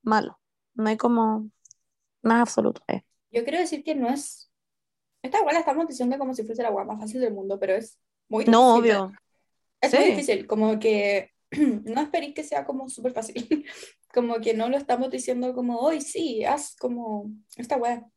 [0.02, 0.40] malo.
[0.76, 1.50] No hay como
[2.22, 2.84] más absoluto.
[2.88, 3.02] Eh.
[3.32, 4.50] Yo quiero decir que no es.
[5.22, 7.76] Esta igual la estamos diciendo como si fuese la agua más fácil del mundo, pero
[7.76, 8.00] es
[8.30, 8.54] muy difícil.
[8.54, 9.12] No, obvio.
[9.82, 13.66] Es muy difícil, como que no esperéis que sea como súper fácil.
[14.14, 18.08] como que no lo estamos diciendo como, hoy sí, haz como esta weá.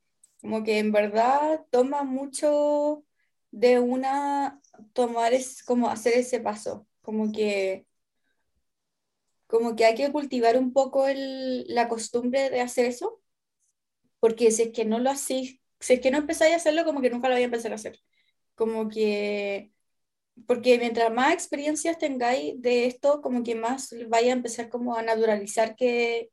[0.47, 3.05] Como que en verdad toma mucho
[3.51, 4.61] de una
[4.93, 6.87] tomar es como hacer ese paso.
[7.03, 7.85] Como que
[9.49, 13.21] como que hay que cultivar un poco el, la costumbre de hacer eso,
[14.21, 17.01] porque si es que no lo hacéis, si es que no empezáis a hacerlo, como
[17.01, 17.99] que nunca lo voy a empezar a hacer.
[18.55, 19.73] Como que,
[20.47, 25.03] porque mientras más experiencias tengáis de esto, como que más vaya a empezar como a
[25.03, 26.31] naturalizar que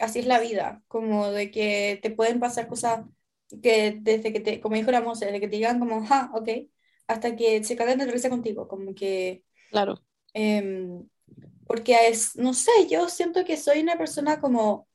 [0.00, 3.06] así es la vida, como de que te pueden pasar cosas
[3.62, 6.48] que desde que te, como dijo la Monse, desde que te digan como, ah, ok,
[7.06, 9.44] hasta que se cagan de risa contigo, como que...
[9.70, 10.02] Claro.
[10.34, 10.88] Eh,
[11.66, 14.86] porque es, no sé, yo siento que soy una persona como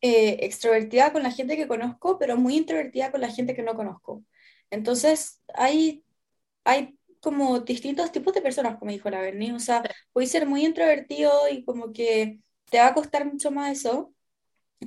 [0.00, 3.74] eh, extrovertida con la gente que conozco, pero muy introvertida con la gente que no
[3.74, 4.24] conozco.
[4.70, 6.04] Entonces, hay,
[6.64, 9.82] hay como distintos tipos de personas, como dijo la Berni, o sea,
[10.12, 12.40] puedes ser muy introvertido y como que
[12.70, 14.14] te va a costar mucho más eso,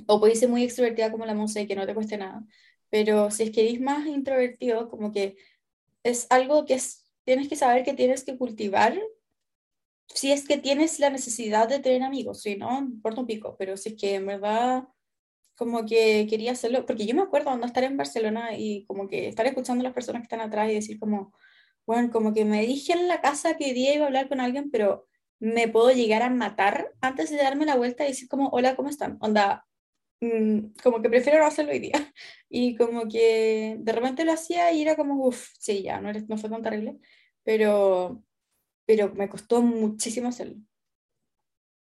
[0.06, 2.44] o puedes ser muy extrovertida como la Monse que no te cueste nada,
[2.90, 5.36] pero si es que eres más introvertido, como que
[6.02, 8.98] es algo que es, tienes que saber que tienes que cultivar
[10.14, 13.76] si es que tienes la necesidad de tener amigos, si no, importa un pico, pero
[13.76, 14.84] si es que en verdad
[15.56, 19.28] como que quería hacerlo, porque yo me acuerdo cuando estar en Barcelona y como que
[19.28, 21.32] estar escuchando a las personas que están atrás y decir como,
[21.86, 24.70] bueno, como que me dije en la casa que día iba a hablar con alguien,
[24.70, 25.06] pero
[25.38, 28.88] me puedo llegar a matar antes de darme la vuelta y decir como, hola, ¿cómo
[28.88, 29.18] están?
[29.20, 29.66] Onda,
[30.82, 31.92] como que prefiero no hacerlo hoy día.
[32.54, 36.36] Y como que de repente lo hacía y era como, uff, sí, ya, no, no
[36.36, 36.98] fue tan terrible,
[37.44, 38.22] pero
[38.86, 40.56] pero me costó muchísimo hacerlo.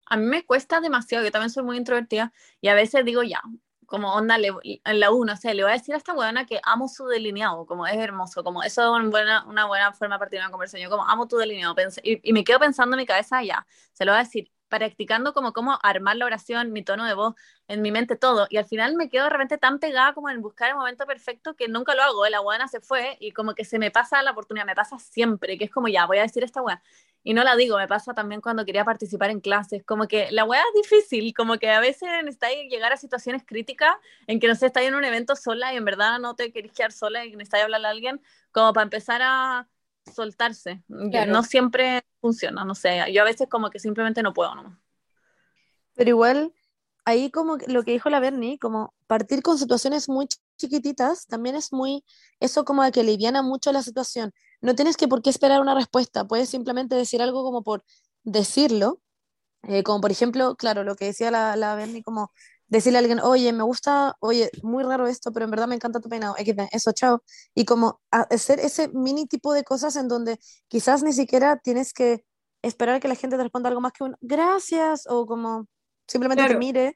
[0.07, 3.43] A mí me cuesta demasiado, yo también soy muy introvertida y a veces digo ya,
[3.87, 6.61] como onda en la uno, o sea, le voy a decir a esta buena que
[6.63, 10.19] amo su delineado, como es hermoso, como eso es una buena, una buena forma de
[10.19, 13.07] partir una conversación, yo como amo tu delineado, y, y, me quedo pensando en mi
[13.07, 17.05] cabeza, ya, se lo voy a decir, practicando como cómo armar la oración, mi tono
[17.05, 17.35] de voz,
[17.69, 18.47] en mi mente todo.
[18.51, 21.55] Y al final me quedo de repente tan pegada como en buscar el momento perfecto
[21.55, 22.27] que nunca lo hago.
[22.29, 25.59] La buena se fue y como que se me pasa la oportunidad, me pasa siempre,
[25.59, 26.83] que es como ya, voy a decir esta buena.
[27.27, 30.45] Y no la digo, me pasa también cuando quería participar en clases, como que la
[30.45, 33.97] weá es difícil, como que a veces necesitáis llegar a situaciones críticas
[34.27, 36.75] en que no sé, estáis en un evento sola y en verdad no te queréis
[36.75, 38.21] quedar sola y necesitáis hablarle a alguien,
[38.53, 39.67] como para empezar a
[40.13, 40.83] soltarse.
[40.89, 44.53] No siempre funciona, no sé, yo a veces como que simplemente no puedo.
[45.95, 46.53] Pero igual,
[47.05, 50.27] ahí como lo que dijo la Bernie, como partir con situaciones muy
[50.57, 52.05] chiquititas, también es muy,
[52.41, 54.33] eso como de que aliviana mucho la situación.
[54.61, 57.85] No tienes que por qué esperar una respuesta, puedes simplemente decir algo como por
[58.23, 59.01] decirlo,
[59.63, 62.33] eh, como por ejemplo, claro, lo que decía la, la Bernie, como
[62.69, 66.01] decirle a alguien, oye, me gusta, oye, muy raro esto, pero en verdad me encanta
[66.01, 66.35] tu peinado,
[66.73, 67.23] eso, chao.
[67.55, 70.39] Y como hacer ese mini tipo de cosas en donde
[70.69, 72.25] quizás ni siquiera tienes que
[72.63, 75.67] esperar que la gente te responda algo más que un gracias o como
[76.07, 76.95] simplemente te mire.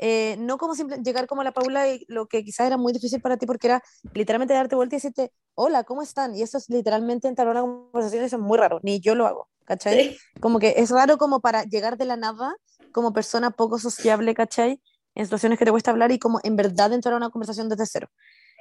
[0.00, 2.92] Eh, no como simple, llegar como a la Paula y lo que quizás era muy
[2.92, 3.82] difícil para ti porque era
[4.14, 6.36] literalmente darte vuelta y decirte, hola, ¿cómo están?
[6.36, 9.26] Y eso es literalmente entrar a una conversación, eso es muy raro, ni yo lo
[9.26, 10.16] hago, ¿cachai?
[10.38, 12.54] Como que es raro como para llegar de la nada
[12.92, 14.80] como persona poco sociable, ¿cachai?
[15.18, 17.86] En situaciones que te cuesta hablar y como en verdad entrar a una conversación desde
[17.86, 18.08] cero.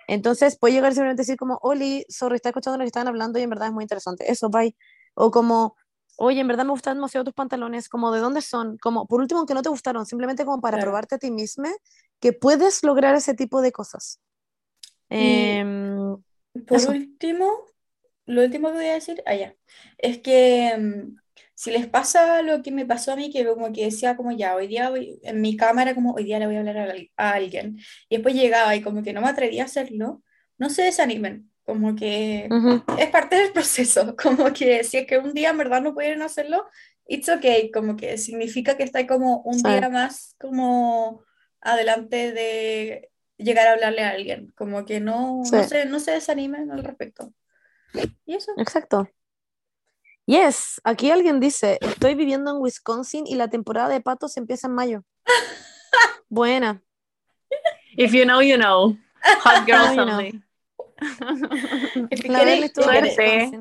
[0.08, 3.38] Entonces puede llegar simplemente a decir como, Oli, sorry, está escuchando lo que estaban hablando
[3.38, 4.32] y en verdad es muy interesante.
[4.32, 4.76] Eso, bye.
[5.14, 5.76] O como,
[6.18, 9.45] oye, en verdad me gustan demasiado tus pantalones, como de dónde son, como por último,
[9.45, 11.70] que no te gustaron, simplemente como para probarte a ti misma
[12.20, 14.20] que puedes lograr ese tipo de cosas.
[15.10, 16.18] Em,
[16.68, 17.51] por último,
[18.26, 21.18] lo último que voy a decir, allá, ah, es que em,
[21.60, 24.55] si les pasa lo que me pasó a mí, que como que decía como ya,
[24.55, 24.91] hoy día
[25.24, 27.80] en mi cámara como hoy día le voy a hablar a, a alguien,
[28.10, 30.22] y después llegaba y como que no me atrevía a hacerlo,
[30.60, 32.84] no se desanimen, Como que Ujú.
[32.99, 36.22] es parte del proceso, como que si es que un día en verdad no pudieron
[36.22, 36.64] hacerlo,
[37.08, 39.64] it's okay, como que significa que está como un Sí.
[39.68, 41.24] día más como
[41.60, 45.70] adelante de llegar a hablarle a alguien, como que no, no, Sí.
[45.70, 47.34] se, no se desanimen al respecto.
[48.26, 48.51] Y eso.
[48.58, 49.10] Exacto.
[50.28, 54.76] Yes, aquí alguien dice, estoy viviendo en Wisconsin y la temporada de patos empieza en
[54.76, 55.04] mayo.
[56.30, 56.82] Buena.
[57.96, 58.98] If you know, you know.
[59.44, 60.18] Hot girls You know.
[60.18, 60.44] only.
[62.76, 63.52] Suerte.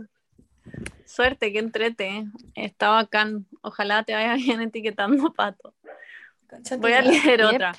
[1.04, 2.24] Suerte, que entrete.
[2.56, 3.46] Está bacán.
[3.62, 5.72] Ojalá te vaya bien etiquetando pato.
[6.78, 7.54] Voy a leer Yep.
[7.54, 7.74] otra.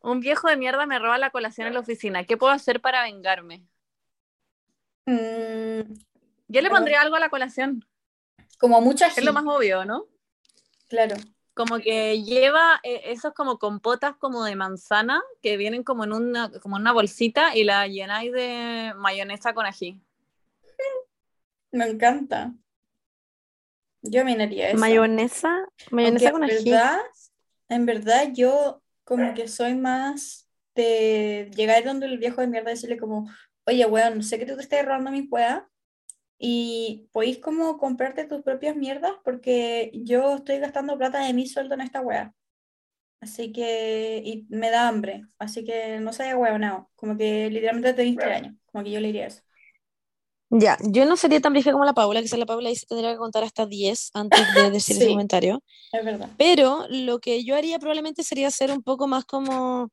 [0.00, 2.24] Un viejo de mierda me roba la colación en la oficina.
[2.24, 3.66] ¿Qué puedo hacer para vengarme?
[5.06, 5.82] Mm,
[6.52, 7.84] Yo le pondría algo a la colación.
[8.58, 10.06] como mucha Es lo más obvio, ¿no?
[10.88, 11.16] claro.
[11.54, 16.50] Como que lleva eh, esos como compotas como de manzana que vienen como en una,
[16.60, 20.00] como en una bolsita y la llenáis de mayonesa con ají.
[21.70, 22.52] Me encanta.
[24.02, 24.78] Yo minaría eso.
[24.78, 26.70] Mayonesa, mayonesa Aunque con en ají.
[26.70, 26.98] verdad,
[27.68, 32.74] en verdad yo como que soy más de llegar donde el viejo de mierda y
[32.74, 33.30] decirle como,
[33.66, 35.62] oye, weón, sé que tú te estás robando mis weas
[36.42, 41.74] y podéis como comprarte tus propias mierdas porque yo estoy gastando plata de mi sueldo
[41.76, 42.34] en esta wea.
[43.20, 46.90] Así que, y me da hambre, así que no se haya huevonao.
[46.96, 49.42] Como que literalmente tenéis tres años, como que yo le diría eso.
[50.50, 53.12] Ya, yo no sería tan brígida como la Paula, que si la Paula dice tendría
[53.12, 55.08] que contar hasta 10 antes de decir ese Sí.
[55.08, 55.62] comentario.
[55.92, 56.30] Es verdad.
[56.36, 59.90] Pero lo que yo haría probablemente sería ser un poco más como,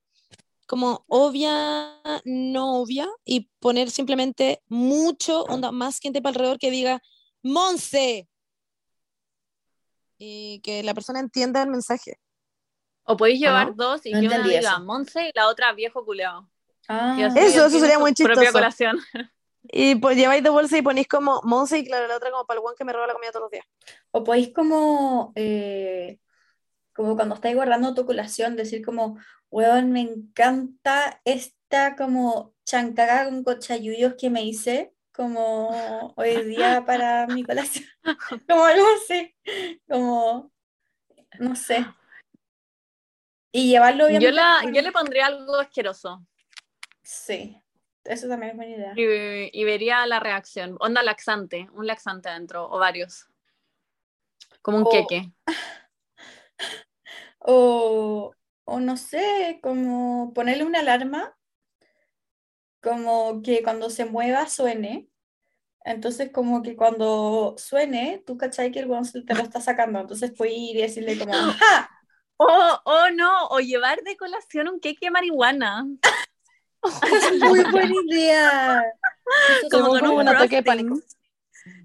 [0.70, 7.01] como obvia, no obvia, y poner simplemente mucho, onda, más gente para alrededor que diga,
[7.41, 8.28] Monse.
[10.20, 12.20] Y que la persona entienda el mensaje.
[13.03, 13.74] O podéis llevar no?
[13.74, 14.80] dos y No que una diga eso.
[14.82, 16.47] Monse y la otra viejo culeado.
[16.88, 18.51] Ah, Eso, eso sería muy Propia chistoso.
[18.53, 18.99] colación.
[19.63, 22.59] Y pues lleváis de bolsa y ponéis como Monse y claro, la otra como para
[22.59, 23.65] el guan que me roba la comida todos los días.
[24.11, 26.20] O podéis como, eh,
[27.00, 29.18] como cuando estáis guardando tu colación, decir como,
[29.50, 37.26] weón, me encanta esta como chancaga con cochayuyos que me hice como hoy día para
[37.28, 37.86] mi colación.
[38.50, 39.34] Como algo así,
[39.88, 40.52] como,
[41.39, 41.86] no sé.
[43.54, 46.26] Y llevarlo Yo, obviamente la, con- yo le pondría algo asqueroso
[47.02, 47.58] Sí,
[48.04, 48.93] eso también es buena idea.
[48.97, 50.76] y, y vería la reacción.
[50.82, 53.30] Onda laxante, un laxante adentro, o varios.
[54.62, 55.32] Como un queque.
[57.39, 58.33] O,
[58.65, 61.35] o no sé, como ponerle una alarma,
[62.81, 65.09] como que cuando se mueva suene.
[65.85, 69.99] Entonces, como que cuando suene, tú cachai que el weón se te lo está sacando.
[69.99, 71.89] Entonces puedes ir y decirle como, ¡ja!
[72.41, 75.85] Oh, oh, no, o llevar de colación un queque de marihuana.
[76.81, 78.81] Es muy buena idea.
[79.61, 80.31] Eso Como con un bueno.
[80.31, 80.99] ataque de pánico.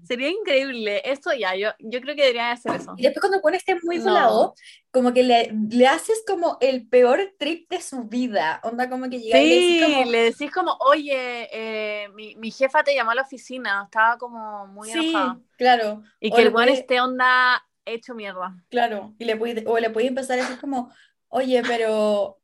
[0.05, 1.01] Sería increíble.
[1.05, 2.93] Eso ya, yo, yo creo que debería hacer eso.
[2.97, 4.03] Y después cuando el weón esté muy No.
[4.03, 4.53] volado,
[4.91, 8.61] como que le, le haces como el peor trip de su vida.
[8.63, 12.35] Onda como que llega y le decís Sí, como, le decís como, oye, eh, mi,
[12.35, 15.41] mi jefa te llamó a la oficina, estaba como muy sí, enojada.
[15.57, 16.03] claro.
[16.19, 18.55] Y O que el buen puede- esté onda hecho mierda.
[18.69, 20.91] Claro, y le puede, o le podía empezar a decir como,
[21.29, 22.41] oye, pero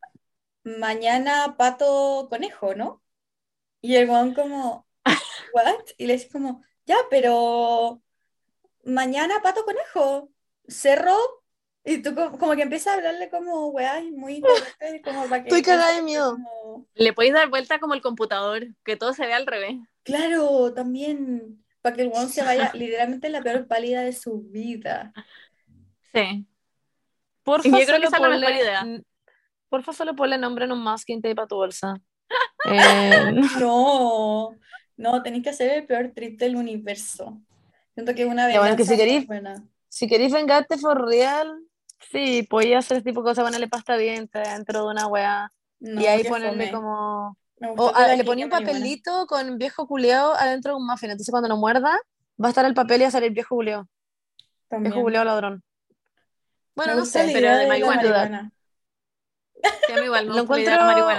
[0.63, 3.03] mañana pato conejo, ¿no?
[3.81, 4.87] Y el weón como,
[5.53, 5.75] ¿what?
[5.97, 8.01] Y le dice como, ya, pero
[8.83, 10.29] mañana pato conejo,
[10.67, 11.15] cerro,
[11.83, 14.41] y tú como, como que empiezas a hablarle como, weá, y muy
[15.03, 16.33] como para que Estoy cagada de miedo.
[16.33, 19.75] como- Le podéis dar vuelta como el computador, que todo se vea al revés.
[20.03, 24.41] Claro, también, para que el weón se vaya literalmente en la peor pálida de su
[24.43, 25.13] vida.
[26.13, 26.45] Sí.
[27.43, 28.85] Porfa, Y yo creo que solo esa es la mejor ponle- idea.
[29.69, 31.95] Porfa, solo ponle nombre en un masking tape a tu bolsa.
[32.65, 34.51] Eh, No,
[35.01, 37.41] no, tenéis que hacer el peor trip del universo.
[37.93, 39.27] Siento que una bueno, que si queréis-
[39.89, 41.59] si queréis vengarte for real,
[42.11, 45.51] sí, podía hacer ese tipo de cosas, ponerle pasta de dientes dentro de una weá.
[45.79, 46.71] No, y ahí ponerle fome.
[46.71, 47.37] como.
[47.77, 51.11] O ah, le ponía un papelito con viejo culeado adentro de un muffin.
[51.11, 51.99] Entonces cuando lo muerda,
[52.41, 53.87] va a estar el papel y va a salir viejo culeado.
[54.79, 55.63] Viejo culeado ladrón.
[56.75, 57.95] Bueno, no sé, pero de marihuana.
[57.95, 58.51] marihuana.
[59.87, 60.75] Sí, igual me Lo encuentro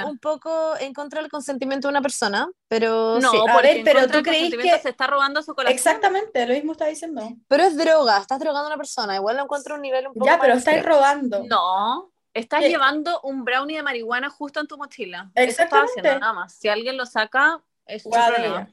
[0.09, 3.36] un poco en contra del consentimiento de una persona, pero No, sí.
[3.49, 5.74] A ver, pero ¿tú consentimiento que- se está robando su corazón.
[5.74, 7.22] Exactamente, lo mismo está diciendo.
[7.49, 9.14] Pero es droga, estás drogando a una persona.
[9.16, 10.97] Igual lo encuentro a un nivel un poco Ya, pero estáis extremo.
[10.99, 11.43] robando.
[11.45, 12.68] No, estás ¿Qué?
[12.70, 15.30] llevando un brownie de marihuana justo en tu mochila.
[15.34, 16.01] Eso estás Exactamente.
[16.01, 16.55] haciendo nada más.
[16.55, 18.70] Si alguien lo saca, es de problema.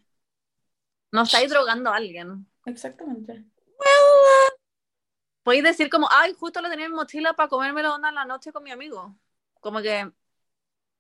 [1.11, 2.47] No estáis drogando a alguien.
[2.65, 3.43] Exactamente.
[5.43, 8.26] Podéis decir como, ay, justo lo tenía en mi mochila para comérmelo onda en la
[8.26, 9.15] noche con mi amigo.
[9.60, 10.10] Como que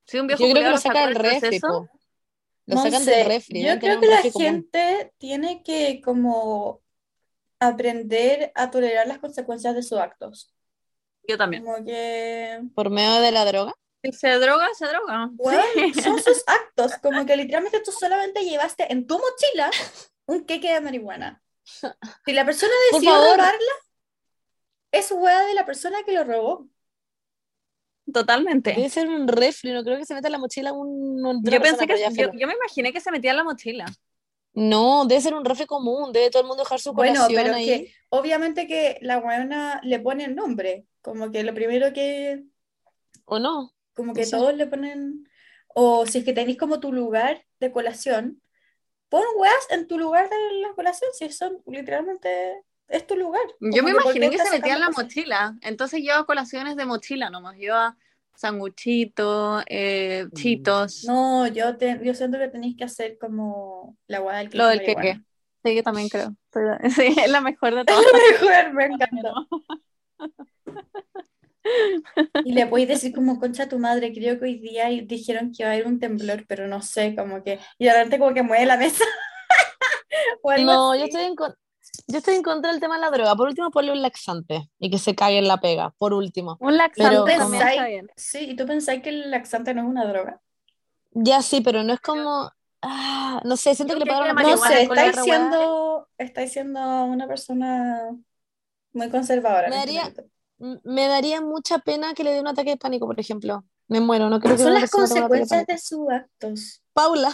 [0.05, 1.89] si un viejo Yo creo que lo saca del refri, po.
[2.65, 3.63] Lo No sacan sé, del refri.
[3.63, 4.41] Yo creo que la común.
[4.41, 6.81] gente tiene que como
[7.59, 10.53] aprender a tolerar las consecuencias de sus actos.
[11.27, 11.63] Yo también.
[11.63, 13.73] Como que, Por medio de la droga.
[14.01, 15.29] Si se droga, se droga.
[15.73, 16.01] Sí.
[16.01, 16.93] son sus actos.
[17.03, 19.69] Como que literalmente tú solamente llevaste en tu mochila
[20.25, 21.43] un queque de marihuana.
[21.63, 23.73] Si la persona decidió robarla,
[24.91, 26.67] es hueá de la persona que lo robó.
[28.13, 28.73] Totalmente.
[28.73, 31.51] Debe ser un refri, no creo que se meta en la mochila un, un- de
[31.51, 33.85] Yo pensé que yo, yo me imaginé que se metía en la mochila.
[34.53, 37.49] No, debe ser un refri común, debe todo el mundo dejar su Bueno, colación pero
[37.51, 37.65] es ahí.
[37.65, 40.85] que obviamente que la weona le pone el nombre.
[41.01, 42.43] Como que lo primero que
[43.25, 43.73] ¿O no?
[43.93, 45.29] Como que todos le ponen,
[45.67, 48.41] o si es que tenéis como tu lugar de colación,
[49.09, 53.41] pon weas en tu lugar de la colación, si son literalmente, es tu lugar.
[53.59, 55.03] Yo me que, ¿por qué imaginé que se metía en la cosas?
[55.05, 55.55] mochila.
[55.61, 57.57] Entonces lleva colaciones de mochila nomás.
[57.57, 57.95] Lleva
[58.35, 61.03] sanguchito, eh, chitos.
[61.05, 64.79] No, yo, te, yo siento que tenéis que hacer como la wea del Lo del
[64.79, 65.21] queque queque.
[65.63, 66.35] Sí, yo también creo.
[66.95, 68.05] Sí, es la mejor de todas.
[68.41, 69.33] Mejor, me encanta.
[72.43, 75.69] Y le podéis decir como, concha tu madre, creo que hoy día dijeron que iba
[75.69, 78.65] a haber un temblor, pero no sé, como que, y de repente como que mueve
[78.65, 79.03] la mesa.
[80.63, 80.99] No, así.
[80.99, 81.53] yo estoy en, con-
[82.07, 83.35] yo estoy en contra del tema de la droga.
[83.35, 85.93] Por último, ponle un laxante y que se cague en la pega.
[85.97, 86.57] Por último.
[86.59, 88.07] Un laxante Pero también como- está bien.
[88.15, 90.41] Sí, ¿y tú pensáis que el laxante no es una droga?
[91.11, 92.51] Ya sí, pero no es como.
[92.81, 98.09] ah, no sé, siento que le pagaron No sé, estáis siendo, estáis siendo una persona
[98.93, 99.69] muy conservadora.
[99.69, 100.13] Me este daría-
[100.83, 103.63] Me daría mucha pena que le dé un ataque de pánico, por ejemplo.
[103.87, 105.71] Me muero, no creo que Son las de consecuencias pánico.
[105.73, 106.81] de sus actos.
[106.93, 107.33] Paula,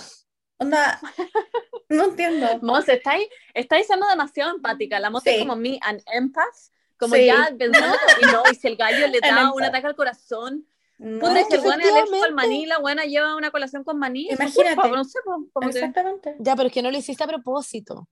[0.57, 0.99] Onda,
[1.89, 2.47] no entiendo.
[2.61, 4.99] Monse, estáis, estáis siendo demasiado empática.
[4.99, 5.35] La Monse Sí.
[5.37, 6.55] es como me, an empath.
[6.97, 7.25] Como Sí.
[7.25, 9.69] ya pensando, y no, y si el gallo le da un empath.
[9.69, 10.65] ataque al corazón,
[10.97, 13.83] No, puta, es que el weón es alérgico al maní, la buena lleva una colación
[13.83, 14.29] con maní.
[14.29, 14.75] Imagínate.
[14.75, 15.19] culpa, no sé,
[15.61, 16.35] que exactamente.
[16.39, 18.07] ya, pero es que no lo hiciste a propósito.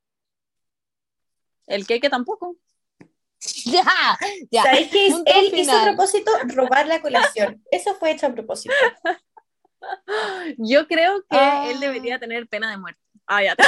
[1.68, 2.58] el queque tampoco.
[3.66, 3.84] Ya,
[4.52, 4.64] ya.
[4.64, 5.14] ¿Sabéis qué es?
[5.14, 5.96] punto Él hizo a final.
[5.96, 7.62] propósito robar la colación.
[7.72, 8.74] Eso fue hecho a propósito.
[10.58, 11.68] Yo creo que Ah.
[11.70, 13.02] él debería tener pena de muerte.
[13.36, 13.56] Ah, ya.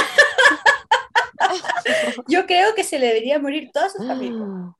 [2.28, 4.44] Yo creo que se le debería morir toda su familia.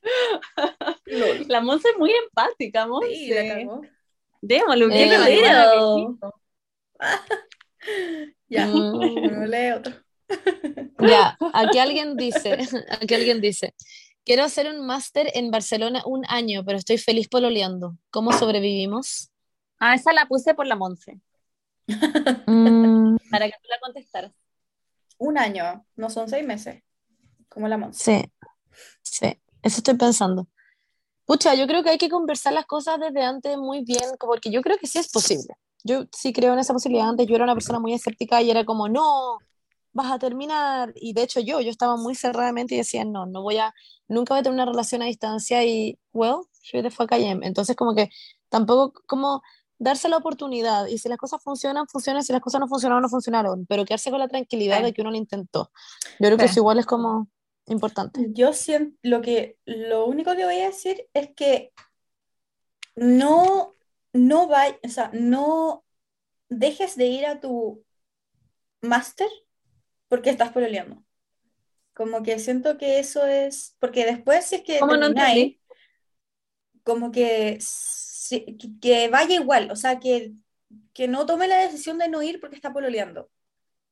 [0.00, 1.48] Mm.
[1.48, 3.08] La Monse es muy empática, Monse.
[3.10, 3.82] Sí, la cagó.
[4.40, 5.08] Démosle un Eh.
[8.48, 8.92] Ya, Mm.
[8.96, 9.92] bueno, lee otro.
[11.00, 12.58] Ya, aquí alguien dice,
[12.90, 13.74] aquí alguien dice,
[14.24, 17.96] quiero hacer un máster en Barcelona un año, pero estoy feliz pololeando.
[18.10, 19.30] ¿Cómo sobrevivimos?
[19.78, 21.18] Ah, esa la puse por la Monse,
[22.46, 24.32] Mm, para que tú la contestaras.
[25.18, 26.82] Un año, no son seis meses,
[27.48, 28.04] como la Monse.
[28.04, 28.32] sí,
[29.02, 30.46] sí, eso estoy pensando.
[31.24, 34.62] Pucha, yo creo que hay que conversar las cosas desde antes muy bien, porque yo
[34.62, 35.54] creo que sí es posible.
[35.84, 37.08] Yo sí creo en esa posibilidad.
[37.08, 39.38] Antes yo era una persona muy escéptica y era como, no,
[39.92, 40.92] vas a terminar.
[40.94, 43.74] Y de hecho yo, yo estaba muy cerradamente y decía, no, no voy a,
[44.08, 47.42] nunca voy a tener una relación a distancia y, well, who the fuck I am.
[47.42, 48.10] Entonces como que
[48.48, 49.42] tampoco como
[49.78, 53.08] darse la oportunidad y si las cosas funcionan, funcionan, si las cosas no funcionaron, no
[53.08, 54.84] funcionaron, pero quedarse con la tranquilidad Sí.
[54.84, 55.70] de que uno lo intentó.
[56.18, 56.52] Yo creo que Sí.
[56.52, 57.28] eso igual es como
[57.66, 58.26] importante.
[58.30, 61.72] Yo siento, lo que, lo único que voy a decir es que
[62.96, 63.74] no,
[64.12, 65.84] no vay- o sea, no
[66.48, 67.84] dejes de ir a tu
[68.80, 69.28] máster
[70.08, 71.02] porque estás pololeando.
[71.94, 75.60] Como que siento que eso es, porque después si es que ¿Cómo no termináis, entendí?
[76.84, 77.58] como que,
[78.30, 80.32] que- que vaya igual, o sea, que,
[80.94, 83.30] que no tome la decisión de no ir porque está pololeando.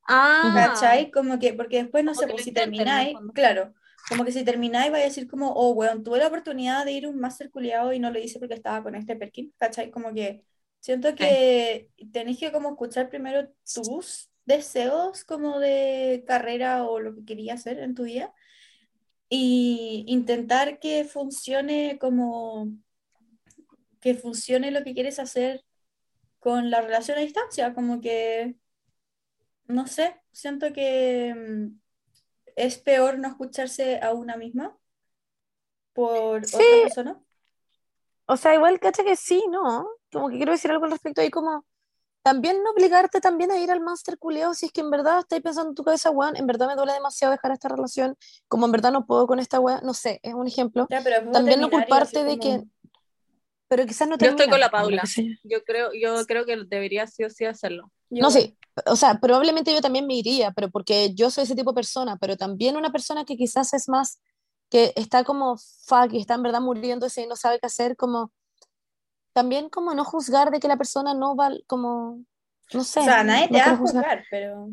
[0.08, 1.10] Ah, ¿Cachai?
[1.10, 3.74] Como que, porque después, no sé, pues si termináis, claro,
[4.06, 7.06] como que si termináis vais a decir como, oh, weón, tuve la oportunidad de ir
[7.06, 9.90] a un máster culiado y no lo hice porque estaba con este Perkin, ¿cachai?
[9.90, 10.44] Como que
[10.80, 17.24] siento que tenéis que como escuchar primero tus deseos como de carrera o lo que
[17.24, 18.32] querías hacer en tu vida
[19.28, 22.68] y intentar que funcione como,
[24.06, 25.64] que funcione lo que quieres hacer
[26.38, 28.54] con la relación a distancia, como que
[29.66, 31.80] no sé, siento que mm,
[32.54, 34.78] es peor no escucharse a una misma
[35.92, 36.54] por Sí.
[36.54, 37.20] otra persona.
[38.26, 39.88] O sea, igual, cacha que sí, ¿no?
[40.12, 41.64] Como que quiero decir algo al respecto ahí, como
[42.22, 45.42] también no obligarte también a ir al máster culiao si es que en verdad estáis
[45.42, 48.16] pensando en tu cabeza, weón, en verdad me duele demasiado dejar esta relación,
[48.48, 51.30] como en verdad no puedo con esta weá, no sé, es un ejemplo, Ya, pero
[51.32, 52.64] También no culparte de como- que-
[53.68, 55.02] pero quizás no Yo estoy con la Paula.
[55.42, 57.90] yo creo, yo creo que debería sí o sí hacerlo.
[58.10, 58.56] Yo No, sí,
[58.86, 62.16] o sea, probablemente yo también me iría, pero porque yo soy ese tipo de persona,
[62.20, 64.20] pero también una persona que quizás es más,
[64.70, 68.32] que está como fuck y está en verdad muriéndose y no sabe qué hacer, como
[69.32, 72.24] también como no juzgar de que la persona no va, como
[72.72, 73.00] No sé.
[73.00, 74.02] O sea, nadie no te va a juzgar.
[74.04, 74.68] juzgar, pero...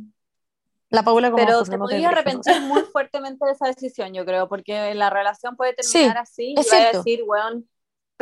[0.90, 2.08] La Paula como Pero te creo.
[2.08, 6.60] arrepentir muy fuertemente de esa decisión, yo creo, porque la relación puede terminar así y
[6.60, 7.68] es vas a decir, weón,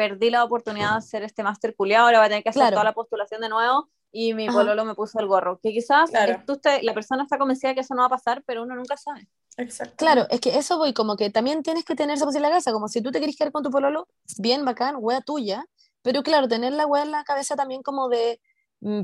[0.10, 2.76] perdí la oportunidad de hacer este máster culiado, ahora voy a tener que hacer Claro.
[2.76, 4.58] toda la postulación de nuevo y mi Ajá.
[4.58, 5.60] pololo me puso el gorro.
[5.62, 6.42] Que quizás Claro.
[6.48, 8.76] tú te- la persona está convencida de que eso no va a pasar, pero uno
[8.76, 9.28] nunca sabe.
[9.58, 9.96] Exacto.
[9.98, 12.58] Claro, es que eso voy, como que también tienes que tener esa posibilidad en la
[12.58, 14.08] casa, como si tú te querés quedar con tu pololo,
[14.40, 15.66] bien, bacán, wea tuya,
[16.02, 18.40] pero claro, tener la wea en la cabeza también como de,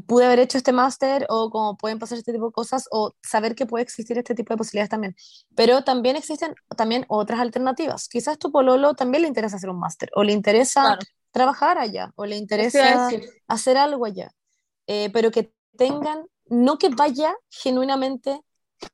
[0.07, 3.55] pude haber hecho este máster, o como pueden pasar este tipo de cosas, o saber
[3.55, 5.15] que puede existir este tipo de posibilidades también.
[5.55, 8.07] Pero también existen también otras alternativas.
[8.09, 11.01] Quizás tu pololo también le interesa hacer un máster, o le interesa Claro.
[11.31, 13.09] trabajar allá, o le interesa
[13.47, 14.31] hacer algo allá,
[14.87, 18.41] Eh, pero que tengan, no que vaya genuinamente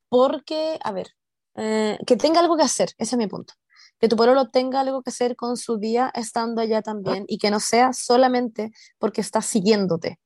[0.10, 1.10] porque, a ver,
[1.56, 3.54] eh, que tenga algo que hacer, ese es mi punto.
[4.00, 7.52] Que tu pololo tenga algo que hacer con su día estando allá también y que
[7.52, 10.20] no sea solamente porque está siguiéndote,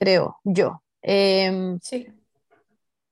[0.00, 0.82] creo yo.
[1.02, 2.06] Em, Sí.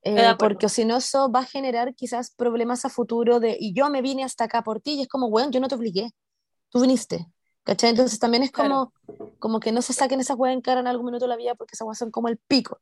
[0.03, 0.39] eh, acuerdo.
[0.39, 4.01] porque si no, eso va a generar quizás problemas a futuro de, y yo me
[4.01, 6.11] vine hasta acá por ti, y es como, weón, yo no te obligué,
[6.71, 7.27] tú viniste,
[7.65, 7.91] ¿cachai?
[7.91, 8.93] Entonces también es como,
[9.39, 11.55] como que no se saquen esas weas en cara en algún minuto de la vida
[11.55, 12.81] porque esas weas son como el pico.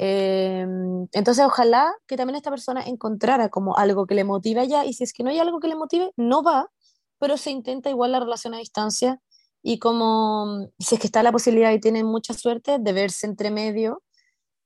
[0.00, 0.66] Eh,
[1.12, 5.04] entonces, ojalá que también esta persona encontrara como algo que le motive allá, y si
[5.04, 6.70] es que no hay algo que le motive, no va,
[7.18, 9.20] pero se intenta igual la relación a distancia,
[9.62, 13.50] y como si es que está la posibilidad y tienen mucha suerte de verse entre
[13.50, 14.02] medio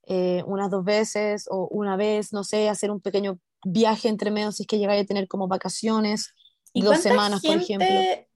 [0.05, 4.51] eh, unas dos veces o una vez, no sé, hacer un pequeño viaje entre medio
[4.51, 6.33] si es que llegáis a tener como vacaciones,
[6.73, 8.27] ¿Y dos semanas, por gente, ejemplo.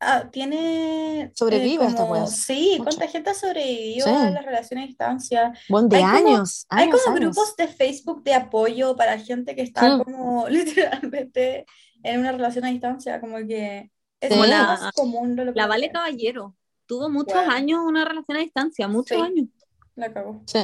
[0.00, 2.36] ah, tiene Sobrevive a estas como- weas.
[2.36, 2.84] Sí, Mucho.
[2.84, 4.12] ¿cuánta gente ha sobrevivido Sí.
[4.12, 5.52] a las relaciones a distancia?
[5.70, 7.34] Bueno, de Hay como- años, Hay años, como años.
[7.36, 10.02] grupos de Facebook de apoyo para gente que está Mm.
[10.04, 10.48] como
[11.04, 11.64] literalmente
[12.02, 13.90] en una relación a distancia, como que
[14.20, 14.40] es Sí.
[14.48, 15.90] La- más común de lo que La Vale.
[15.90, 16.54] Caballero
[16.86, 17.52] tuvo muchos Bueno.
[17.52, 19.22] años una relación a distancia, muchos Sí.
[19.22, 19.46] años.
[19.94, 20.42] La cagó.
[20.46, 20.60] Sí.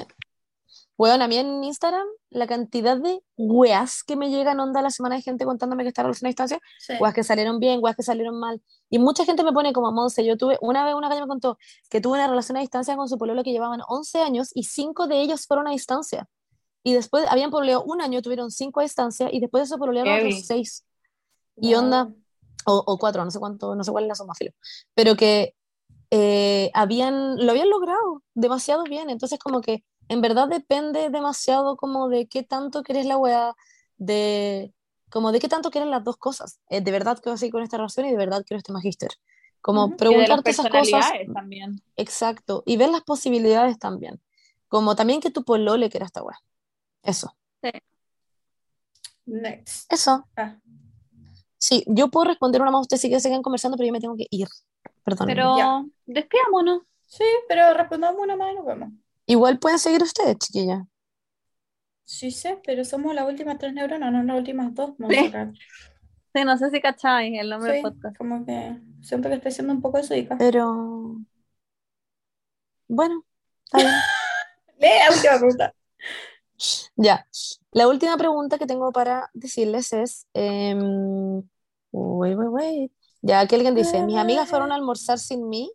[0.97, 4.91] Bueno, a mí en Instagram, la cantidad de weas que me llegan onda a la
[4.91, 6.95] semana de gente contándome que está en relación a distancia, Sí.
[7.01, 8.63] weas que salieron bien, weas que salieron mal.
[8.89, 11.59] Y mucha gente me pone como, Monse, yo tuve, una vez una calle me contó
[11.91, 15.07] que tuvo una relación a distancia con su pololo que llevaban 11 años y 5
[15.09, 16.29] de ellos fueron a distancia.
[16.85, 20.15] Y después habían pololeado un año, tuvieron 5 a distancia y después de eso pololearon
[20.27, 20.85] otros 6.
[21.57, 22.13] Y onda,
[22.67, 24.53] o, o cuatro, no sé cuánto, no sé cuál es la suma, filo.
[24.95, 25.55] Pero que
[26.11, 29.09] eh, habían, lo habían logrado demasiado bien.
[29.09, 33.55] Entonces, como que en verdad depende demasiado como de qué tanto querés la weá,
[33.97, 34.75] de
[35.11, 36.59] como de qué tanto quieres las dos cosas.
[36.69, 39.11] Eh, de verdad quiero seguir con esta relación y de verdad quiero este magíster.
[39.63, 41.13] Como preguntarte esas cosas.
[41.33, 41.81] también.
[41.97, 42.63] Exacto.
[42.67, 44.21] Y ver las posibilidades también.
[44.69, 46.39] Como también que tu polole quiera esta weá.
[47.03, 47.35] Eso.
[49.25, 49.91] Next.
[49.93, 50.27] Eso.
[50.37, 50.59] Ah.
[51.63, 54.27] Sí, yo puedo responder una más, ustedes sí que conversando, pero yo me tengo que
[54.31, 54.49] ir.
[55.05, 55.29] Perdón.
[55.29, 55.85] Pero Ya.
[56.07, 56.83] despidámonos.
[57.07, 58.89] Sí, pero respondamos una más y nos vemos.
[59.27, 60.85] Igual pueden seguir ustedes, chiquilla.
[62.05, 64.91] Sí sé, pero somos las últimas tres neuronas, no las últimas dos.
[64.91, 64.95] Sí.
[64.99, 65.55] Montserrat.
[66.35, 68.17] Sí, no sé si cacháis el nombre Sí, del podcast.
[68.17, 70.39] como que siento que estoy siendo un poco desubicada.
[70.39, 71.15] Pero.
[72.89, 73.25] Bueno,
[73.67, 73.91] está bien.
[74.81, 75.75] Lee la última pregunta.
[76.97, 77.25] Ya.
[77.71, 80.27] La última pregunta que tengo para decirles es.
[80.35, 81.43] em,
[81.93, 82.93] wait, wait, wait.
[83.21, 85.71] Ya aquí alguien dice: Mis amigas fueron a almorzar sin mí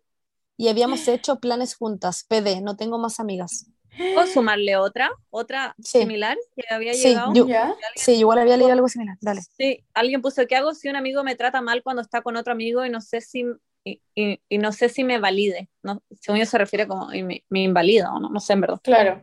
[0.56, 2.24] y habíamos hecho planes juntas.
[2.28, 3.66] PD, no tengo más amigas.
[3.96, 5.10] ¿Puedo sumarle otra?
[5.30, 6.00] ¿Otra Sí.
[6.00, 7.32] similar que había Sí, llegado?
[7.34, 7.74] yo- ¿Ya?
[7.96, 9.16] Sí, igual había leído algo similar.
[9.20, 9.40] Dale.
[9.56, 12.52] Sí, alguien puso, ¿qué hago si un amigo me trata mal cuando está con otro
[12.52, 13.44] amigo y no sé si,
[13.84, 15.68] y, y- y no sé si me valide?
[15.82, 18.60] No, según yo se refiere como, y me, me invalida o no, no sé en
[18.60, 18.80] verdad.
[18.84, 19.22] Claro.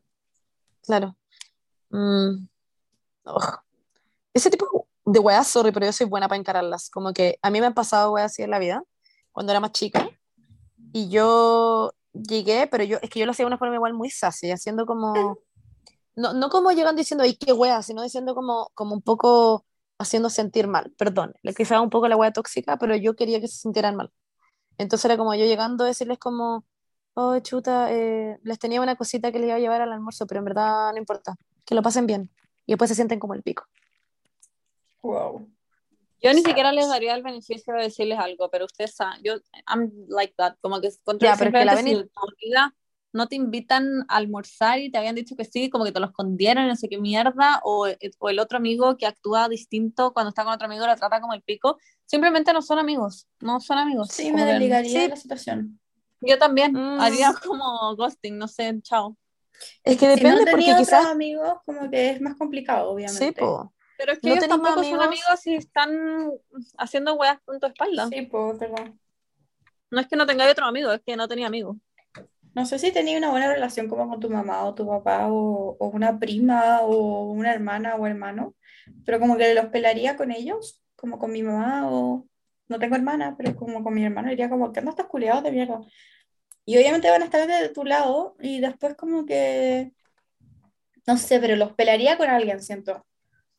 [0.81, 1.15] Claro.
[1.89, 2.47] Mm.
[4.33, 4.65] Ese tipo
[5.05, 6.89] de weas, sorry, pero yo soy buena para encararlas.
[6.89, 8.83] Como que a mí me han pasado weas así en la vida,
[9.31, 10.09] cuando era más chica,
[10.93, 14.09] y yo llegué, pero yo, es que yo lo hacía de una forma igual muy
[14.09, 15.39] sassy, haciendo como,
[16.15, 19.65] no, no como llegando diciendo, ay, qué wea, sino diciendo como, como un poco
[19.97, 23.47] haciendo sentir mal, perdón, le quizás un poco la wea tóxica, pero yo quería que
[23.47, 24.11] se sintieran mal.
[24.77, 26.65] Entonces era como yo llegando a decirles como,
[27.13, 30.39] oh, chuta, eh, les tenía una cosita que les iba a llevar al almuerzo, pero
[30.39, 31.35] en verdad no importa,
[31.65, 32.29] que lo pasen bien.
[32.65, 33.65] Y después se sienten como el pico.
[35.05, 35.47] Wow.
[36.21, 39.33] Yo ni siquiera les daría el beneficio de decirles algo, pero ustedes saben, yo,
[39.67, 41.95] I'm like that, como que que pero es que la si
[43.13, 46.07] no te invitan a almorzar y te habían dicho que sí, como que te lo
[46.07, 47.87] escondieron, no sé qué mierda, o,
[48.19, 51.33] o el otro amigo que actúa distinto cuando está con otro amigo lo trata como
[51.33, 54.09] el pico, simplemente no son amigos, no son amigos.
[54.11, 55.07] Sí, me desligaría sí.
[55.07, 55.79] la situación.
[56.21, 56.99] Yo también Mm.
[56.99, 59.15] haría como ghosting, no sé, chao.
[59.83, 63.25] Es que Si no depende, porque otros quizás, amigos, como que es más complicado, obviamente.
[63.25, 63.73] sí, po.
[63.97, 65.07] Pero es que ¿No ellos tampoco son amigos?
[65.07, 66.31] amigos si están
[66.77, 68.07] haciendo weas con tu espalda.
[68.09, 68.99] Sí, pues, perdón.
[69.91, 71.77] No es que no tengáis otro amigo, es que no tenía amigos.
[72.53, 75.75] No sé si tenía una buena relación como con tu mamá o tu papá o,
[75.77, 78.55] o una prima o una hermana o hermano,
[79.05, 82.25] pero como que los pelaría con ellos, como con mi mamá o
[82.67, 85.51] no tengo hermana, pero como con mi hermano diría como, ¿qué andas estos culiados de
[85.51, 85.81] mierda?
[86.65, 89.93] Y obviamente van a estar de tu lado y después como que,
[91.05, 93.05] no sé, pero los pelaría con alguien, siento.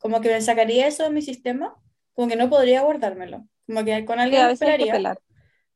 [0.07, 1.77] Como que me sacaría eso de mi sistema,
[2.15, 3.49] como que no podría guardármelo.
[3.67, 4.89] Como que con Sí, alguien que pelaría.
[4.89, 5.19] pelar.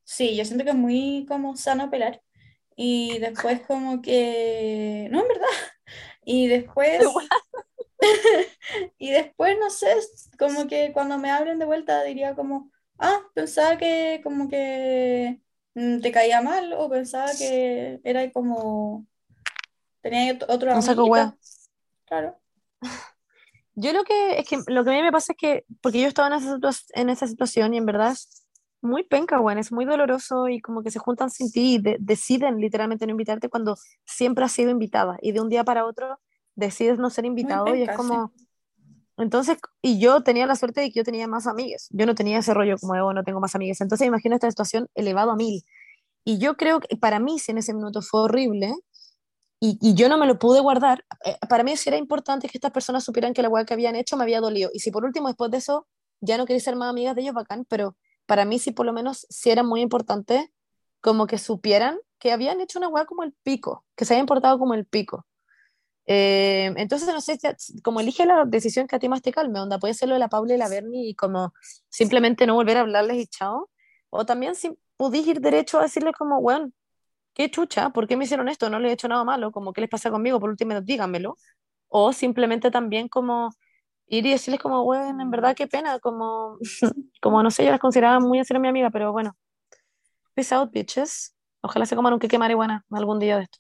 [0.04, 2.22] Sí, yo siento que es muy como sano pelar.
[2.76, 5.48] Y después como que, no, en verdad.
[6.24, 7.16] Y después,
[8.98, 9.88] y después, no sé,
[10.38, 15.40] como que cuando me hablen de vuelta diría como, ah, pensaba que como que
[15.74, 19.06] mm, te caía mal o pensaba que era como,
[20.02, 21.36] tenía ot- otro Un saco hueá.
[22.06, 22.40] Claro.
[23.80, 26.08] Yo lo que es que lo que a mí me pasa es que, porque yo
[26.08, 26.58] estaba en esa,
[26.94, 28.44] en esa situación y en verdad es
[28.82, 31.96] muy penca, weón, es muy doloroso y como que se juntan sin ti y de-
[32.00, 36.18] deciden literalmente no invitarte cuando siempre has sido invitada y de un día para otro
[36.54, 38.08] decides no ser invitado y es penca, sí.
[38.08, 38.32] como,
[39.18, 42.38] entonces, y yo tenía la suerte de que yo tenía más amigas, yo no tenía
[42.38, 45.62] ese rollo como oh, no tengo más amigas, entonces imagino esta situación elevado a mil.
[46.24, 48.74] Y yo creo que para mí, si en ese minuto fue horrible,
[49.60, 52.72] y, yo no me lo pude guardar, eh, para mí sí era importante que estas
[52.72, 54.70] personas supieran que la weá que habían hecho me había dolido.
[54.72, 55.86] Y si por último, después de eso,
[56.20, 57.96] ya no quería ser más amigas de ellos, bacán, pero
[58.26, 60.50] para mí sí por lo menos sí era muy importante
[61.00, 64.58] como que supieran que habían hecho una weá como el pico, que se habían portado
[64.58, 65.26] como el pico.
[66.06, 67.38] Eh, entonces, no sé,
[67.82, 70.20] como elige la decisión que a ti más te calme, onda, puede ser lo de
[70.20, 71.52] la Paula y la Berni y como
[71.88, 73.70] simplemente no volver a hablarles y chao,
[74.10, 76.72] o también si pudiste ir derecho a decirles como, bueno,
[77.40, 78.68] qué chucha, ¿por qué me hicieron esto?
[78.68, 80.38] No les he hecho nada malo, como, ¿qué les pasa conmigo?
[80.38, 81.36] Por último, díganmelo.
[81.88, 83.48] O simplemente también como
[84.08, 86.58] ir y decirles como, bueno, en verdad qué pena, como,
[87.22, 89.34] como no sé, yo las consideraba muy así era mi amiga, pero bueno,
[90.34, 91.34] peace out, bitches.
[91.62, 93.58] Ojalá se coman un queque marihuana algún día de esto.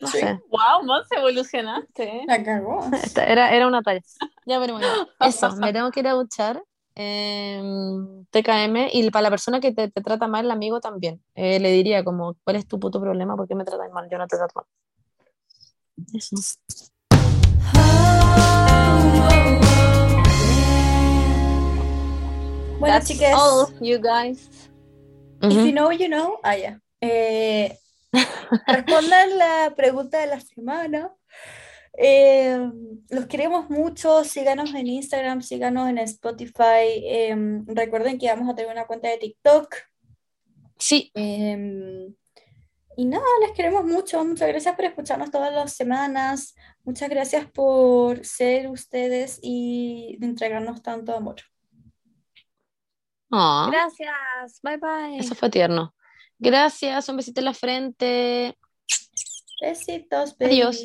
[0.00, 0.18] No Sí.
[0.20, 0.40] sé.
[0.48, 2.22] Wow, Monse, evolucionaste.
[2.28, 2.78] La cagó.
[3.26, 4.02] Era, era una talla.
[4.46, 4.86] Ya, pero bueno,
[5.20, 6.62] eso, me tengo que ir a duchar.
[6.94, 11.22] Em, TKM y para la persona que te, te trata mal, el amigo también.
[11.34, 13.36] Eh, le diría como, ¿cuál es tu puto problema?
[13.36, 14.08] ¿Por qué me tratas mal?
[14.10, 14.66] Yo no te trato mal.
[16.12, 16.36] Eso.
[22.78, 23.34] Bueno, That's chicas.
[23.34, 24.48] all, you guys.
[25.42, 26.38] If you know, you know.
[26.42, 26.80] Ah, ya.
[27.00, 27.78] Eh,
[28.66, 31.12] respondan la pregunta de la semana.
[31.96, 32.70] Eh,
[33.10, 34.24] los queremos mucho.
[34.24, 36.86] Síganos en Instagram, síganos en Spotify.
[37.04, 37.36] Eh,
[37.66, 39.74] recuerden que vamos a tener una cuenta de TikTok.
[40.76, 42.08] Sí, Eh,
[42.96, 44.24] y nada, les queremos mucho.
[44.24, 46.54] Muchas gracias por escucharnos todas las semanas.
[46.84, 51.36] Muchas gracias por ser ustedes y de entregarnos tanto amor.
[53.30, 54.60] Ah, Gracias.
[54.62, 55.18] Bye bye.
[55.18, 55.94] eso fue tierno.
[56.38, 58.56] Gracias, un besito en la frente.
[59.60, 60.76] Besitos, Adiós.